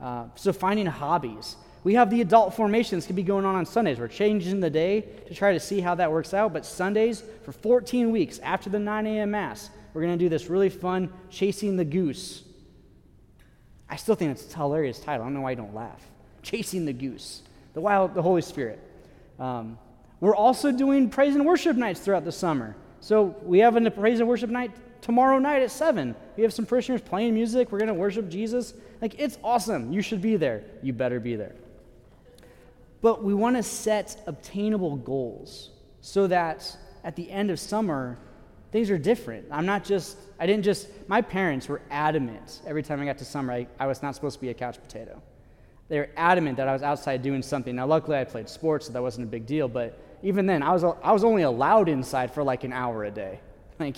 Uh, 0.00 0.26
so 0.34 0.52
finding 0.52 0.86
hobbies. 0.86 1.56
We 1.84 1.94
have 1.94 2.10
the 2.10 2.20
adult 2.20 2.54
formations 2.54 3.06
can 3.06 3.14
be 3.14 3.22
going 3.22 3.44
on 3.44 3.54
on 3.54 3.64
Sundays. 3.64 3.98
We're 3.98 4.08
changing 4.08 4.58
the 4.58 4.70
day 4.70 5.02
to 5.28 5.34
try 5.34 5.52
to 5.52 5.60
see 5.60 5.80
how 5.80 5.94
that 5.94 6.10
works 6.10 6.34
out. 6.34 6.52
But 6.52 6.66
Sundays 6.66 7.22
for 7.44 7.52
14 7.52 8.10
weeks 8.10 8.40
after 8.40 8.68
the 8.68 8.78
9 8.80 9.06
a.m. 9.06 9.30
mass, 9.30 9.70
we're 9.94 10.02
going 10.02 10.18
to 10.18 10.24
do 10.24 10.28
this 10.28 10.48
really 10.48 10.68
fun 10.68 11.12
chasing 11.30 11.76
the 11.76 11.84
goose. 11.84 12.42
I 13.88 13.94
still 13.96 14.16
think 14.16 14.32
it's 14.32 14.52
a 14.52 14.56
hilarious 14.56 14.98
title. 14.98 15.22
I 15.22 15.26
don't 15.26 15.34
know 15.34 15.42
why 15.42 15.50
you 15.50 15.56
don't 15.56 15.74
laugh. 15.74 16.02
Chasing 16.42 16.86
the 16.86 16.92
goose, 16.92 17.42
the 17.74 17.80
wild, 17.80 18.14
the 18.14 18.22
Holy 18.22 18.42
Spirit. 18.42 18.80
Um, 19.38 19.78
we're 20.20 20.34
also 20.34 20.72
doing 20.72 21.10
praise 21.10 21.34
and 21.34 21.44
worship 21.44 21.76
nights 21.76 22.00
throughout 22.00 22.24
the 22.24 22.32
summer. 22.32 22.76
So 23.00 23.36
we 23.42 23.58
have 23.60 23.76
a 23.76 23.90
praise 23.90 24.20
and 24.20 24.28
worship 24.28 24.50
night 24.50 24.72
tomorrow 25.02 25.38
night 25.38 25.62
at 25.62 25.70
7. 25.70 26.14
We 26.36 26.42
have 26.42 26.52
some 26.52 26.66
parishioners 26.66 27.02
playing 27.02 27.34
music. 27.34 27.70
We're 27.70 27.78
going 27.78 27.88
to 27.88 27.94
worship 27.94 28.28
Jesus. 28.28 28.74
Like, 29.00 29.14
it's 29.18 29.38
awesome. 29.44 29.92
You 29.92 30.02
should 30.02 30.22
be 30.22 30.36
there. 30.36 30.64
You 30.82 30.92
better 30.92 31.20
be 31.20 31.36
there. 31.36 31.54
But 33.02 33.22
we 33.22 33.34
want 33.34 33.56
to 33.56 33.62
set 33.62 34.20
obtainable 34.26 34.96
goals 34.96 35.70
so 36.00 36.26
that 36.28 36.76
at 37.04 37.14
the 37.14 37.30
end 37.30 37.50
of 37.50 37.60
summer, 37.60 38.18
things 38.72 38.90
are 38.90 38.98
different. 38.98 39.46
I'm 39.50 39.66
not 39.66 39.84
just, 39.84 40.16
I 40.40 40.46
didn't 40.46 40.64
just, 40.64 40.88
my 41.08 41.20
parents 41.20 41.68
were 41.68 41.82
adamant 41.90 42.62
every 42.66 42.82
time 42.82 43.00
I 43.00 43.04
got 43.04 43.18
to 43.18 43.24
summer, 43.24 43.52
I, 43.52 43.66
I 43.78 43.86
was 43.86 44.02
not 44.02 44.14
supposed 44.14 44.36
to 44.36 44.40
be 44.40 44.48
a 44.48 44.54
couch 44.54 44.80
potato. 44.82 45.22
They 45.88 45.98
were 45.98 46.10
adamant 46.16 46.56
that 46.56 46.66
I 46.66 46.72
was 46.72 46.82
outside 46.82 47.22
doing 47.22 47.42
something. 47.42 47.76
Now, 47.76 47.86
luckily, 47.86 48.18
I 48.18 48.24
played 48.24 48.48
sports, 48.48 48.86
so 48.86 48.92
that 48.92 49.02
wasn't 49.02 49.28
a 49.28 49.30
big 49.30 49.46
deal, 49.46 49.68
but 49.68 49.98
even 50.26 50.46
then, 50.46 50.60
I 50.60 50.72
was, 50.72 50.82
I 50.82 51.12
was 51.12 51.22
only 51.22 51.42
allowed 51.42 51.88
inside 51.88 52.34
for 52.34 52.42
like 52.42 52.64
an 52.64 52.72
hour 52.72 53.04
a 53.04 53.10
day. 53.10 53.40
Like, 53.78 53.96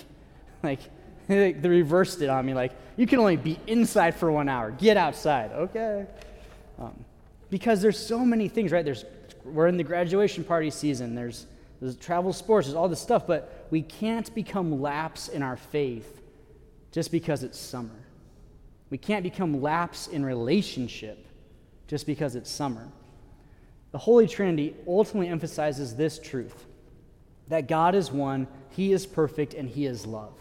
like 0.65 0.81
they 1.29 1.53
reversed 1.53 2.21
it 2.21 2.29
on 2.29 2.45
me. 2.45 2.53
Like, 2.53 2.73
you 2.97 3.07
can 3.07 3.21
only 3.21 3.37
be 3.37 3.61
inside 3.69 4.17
for 4.17 4.31
one 4.33 4.49
hour. 4.49 4.73
Get 4.73 4.97
outside. 4.97 5.53
Okay. 5.53 6.05
Um, 6.81 7.05
because 7.49 7.81
there's 7.81 7.97
so 7.99 8.25
many 8.25 8.49
things, 8.49 8.73
right? 8.73 8.85
There's, 8.85 9.05
we're 9.45 9.69
in 9.69 9.77
the 9.77 9.85
graduation 9.85 10.43
party 10.43 10.71
season. 10.71 11.15
There's, 11.15 11.47
there's 11.81 11.95
travel 11.95 12.33
sports. 12.33 12.67
There's 12.67 12.75
all 12.75 12.89
this 12.89 13.01
stuff. 13.01 13.25
But 13.25 13.69
we 13.71 13.83
can't 13.83 14.35
become 14.35 14.83
lapse 14.83 15.29
in 15.29 15.45
our 15.45 15.57
faith 15.57 16.21
just 16.91 17.13
because 17.13 17.45
it's 17.45 17.59
summer. 17.59 17.95
We 18.91 18.99
can't 18.99 19.23
become 19.23 19.63
lapse 19.63 20.09
in 20.09 20.25
relationship 20.25 21.25
just 21.87 22.05
because 22.05 22.35
it's 22.35 22.51
summer. 22.51 22.89
The 23.93 23.99
Holy 23.99 24.27
Trinity 24.27 24.77
ultimately 24.87 25.29
emphasizes 25.29 25.95
this 25.95 26.19
truth 26.19 26.67
that 27.49 27.67
God 27.67 27.95
is 27.95 28.13
one, 28.13 28.47
He 28.71 28.93
is 28.93 29.07
perfect, 29.07 29.55
and 29.55 29.69
He 29.69 29.87
is 29.87 30.07
love. 30.07 30.35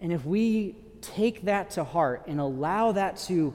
And 0.00 0.12
if 0.12 0.24
we 0.24 0.76
take 1.00 1.42
that 1.44 1.70
to 1.72 1.84
heart 1.84 2.24
and 2.26 2.40
allow 2.40 2.92
that 2.92 3.18
to 3.18 3.54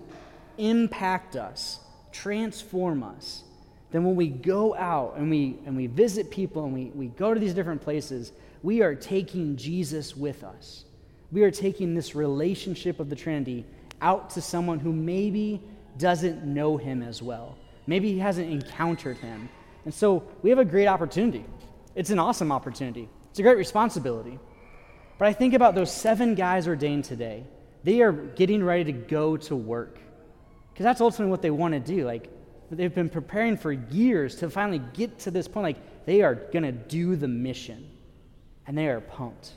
impact 0.57 1.35
us, 1.35 1.79
transform 2.11 3.03
us, 3.03 3.43
then 3.91 4.03
when 4.03 4.15
we 4.15 4.27
go 4.27 4.75
out 4.75 5.15
and 5.17 5.29
we, 5.29 5.57
and 5.65 5.75
we 5.75 5.87
visit 5.87 6.31
people 6.31 6.63
and 6.63 6.73
we, 6.73 6.85
we 6.85 7.07
go 7.07 7.33
to 7.33 7.39
these 7.39 7.53
different 7.53 7.81
places, 7.81 8.31
we 8.63 8.81
are 8.81 8.95
taking 8.95 9.57
Jesus 9.57 10.15
with 10.15 10.43
us. 10.43 10.85
We 11.31 11.43
are 11.43 11.51
taking 11.51 11.93
this 11.93 12.15
relationship 12.15 12.99
of 12.99 13.09
the 13.09 13.15
Trinity 13.15 13.65
out 14.01 14.29
to 14.31 14.41
someone 14.41 14.79
who 14.79 14.93
maybe 14.93 15.61
doesn't 15.97 16.45
know 16.45 16.77
him 16.77 17.01
as 17.01 17.21
well. 17.21 17.57
Maybe 17.88 18.12
he 18.12 18.20
hasn't 18.20 18.52
encountered 18.52 19.17
him. 19.17 19.50
And 19.86 19.94
so 19.94 20.24
we 20.41 20.50
have 20.50 20.60
a 20.60 20.65
great 20.65 20.88
opportunity. 20.88 21.46
It's 21.96 22.10
an 22.10 22.20
awesome 22.20 22.52
opportunity, 22.52 23.10
it's 23.30 23.39
a 23.39 23.44
great 23.44 23.58
responsibility. 23.58 24.39
But 25.17 25.28
I 25.28 25.34
think 25.34 25.54
about 25.54 25.76
those 25.76 25.94
seven 25.94 26.34
guys 26.34 26.67
ordained 26.67 27.04
today. 27.04 27.46
They 27.84 28.02
are 28.02 28.12
getting 28.12 28.63
ready 28.63 28.86
to 28.86 28.91
go 28.91 29.38
to 29.38 29.56
work 29.56 30.00
because 30.74 30.84
that's 30.84 31.02
ultimately 31.02 31.30
what 31.30 31.41
they 31.41 31.52
want 31.52 31.74
to 31.74 31.80
do. 31.80 32.06
Like, 32.06 32.30
they've 32.72 32.94
been 32.94 33.10
preparing 33.10 33.58
for 33.58 33.72
years 33.72 34.36
to 34.38 34.50
finally 34.50 34.82
get 34.94 35.20
to 35.20 35.32
this 35.32 35.48
point. 35.48 35.63
Like, 35.63 36.06
they 36.06 36.22
are 36.22 36.36
going 36.36 36.63
to 36.63 36.72
do 36.72 37.15
the 37.15 37.28
mission, 37.28 37.88
and 38.65 38.78
they 38.78 38.88
are 38.88 39.02
pumped. 39.02 39.52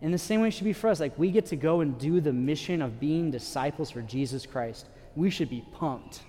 In 0.00 0.10
the 0.10 0.18
same 0.18 0.40
way, 0.40 0.48
it 0.48 0.50
should 0.50 0.64
be 0.64 0.72
for 0.72 0.90
us. 0.90 1.00
Like, 1.00 1.16
we 1.18 1.30
get 1.30 1.46
to 1.46 1.56
go 1.56 1.80
and 1.80 1.96
do 1.96 2.20
the 2.20 2.32
mission 2.32 2.82
of 2.82 2.98
being 2.98 3.30
disciples 3.30 3.90
for 3.90 4.02
Jesus 4.02 4.44
Christ. 4.44 4.86
We 5.14 5.30
should 5.30 5.48
be 5.48 5.64
pumped. 5.72 6.22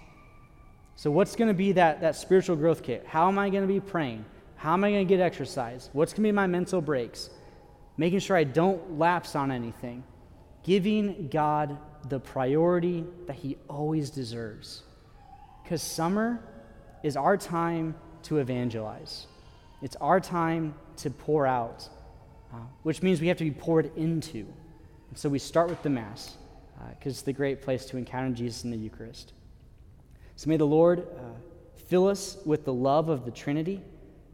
So, 0.96 1.12
what's 1.12 1.36
going 1.36 1.48
to 1.48 1.54
be 1.54 1.72
that, 1.74 2.02
that 2.02 2.16
spiritual 2.16 2.56
growth 2.56 2.84
kit? 2.84 3.06
How 3.08 3.28
am 3.28 3.40
I 3.40 3.50
going 3.50 3.64
to 3.64 3.74
be 3.74 3.80
praying? 3.80 4.26
How 4.56 4.74
am 4.74 4.84
I 4.84 4.92
going 4.92 5.08
to 5.08 5.14
get 5.14 5.22
exercise? 5.22 5.90
What's 5.94 6.14
going 6.14 6.24
to 6.24 6.28
be 6.28 6.32
my 6.32 6.48
mental 6.48 6.82
breaks? 6.82 7.30
Making 7.98 8.20
sure 8.20 8.38
I 8.38 8.44
don't 8.44 8.98
lapse 8.98 9.36
on 9.36 9.52
anything. 9.52 10.04
Giving 10.64 11.28
God 11.28 11.78
the 12.10 12.20
priority 12.20 13.06
that 13.28 13.36
he 13.36 13.58
always 13.68 14.10
deserves. 14.10 14.84
Because 15.64 15.82
summer 15.82 16.44
is 17.04 17.18
our 17.18 17.38
time 17.38 17.96
to 18.24 18.38
evangelize, 18.38 19.28
it's 19.82 19.98
our 19.98 20.20
time 20.20 20.74
to 20.98 21.10
pour 21.10 21.46
out, 21.46 21.90
uh, 22.54 22.58
which 22.84 23.02
means 23.02 23.20
we 23.20 23.28
have 23.28 23.38
to 23.38 23.44
be 23.44 23.52
poured 23.52 23.92
into. 23.98 24.46
And 25.10 25.18
so 25.18 25.28
we 25.28 25.40
start 25.40 25.70
with 25.70 25.84
the 25.84 25.90
Mass, 25.90 26.38
because 26.98 27.12
uh, 27.12 27.16
it's 27.16 27.22
the 27.24 27.34
great 27.34 27.62
place 27.62 27.86
to 27.88 27.98
encounter 27.98 28.34
Jesus 28.34 28.64
in 28.64 28.72
the 28.72 28.78
Eucharist. 28.78 29.34
So 30.36 30.50
may 30.50 30.58
the 30.58 30.66
Lord 30.66 31.00
uh, 31.00 31.22
fill 31.88 32.08
us 32.08 32.38
with 32.46 32.66
the 32.66 32.74
love 32.74 33.10
of 33.10 33.26
the 33.26 33.32
Trinity 33.32 33.82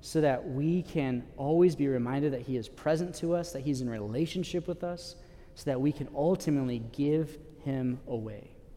so 0.02 0.22
that 0.22 0.48
we 0.50 0.84
can 0.84 1.24
always 1.36 1.76
be 1.76 1.88
reminded 1.88 2.34
that 2.34 2.42
He 2.42 2.56
is 2.56 2.70
present 2.70 3.14
to 3.16 3.36
us, 3.36 3.52
that 3.52 3.62
He's 3.62 3.82
in 3.82 3.90
relationship 3.90 4.68
with 4.68 4.84
us, 4.84 5.16
so 5.56 5.64
that 5.66 5.82
we 5.82 5.92
can 5.92 6.08
ultimately 6.16 6.82
give 6.94 7.38
Him 7.66 8.00
away. 8.08 8.52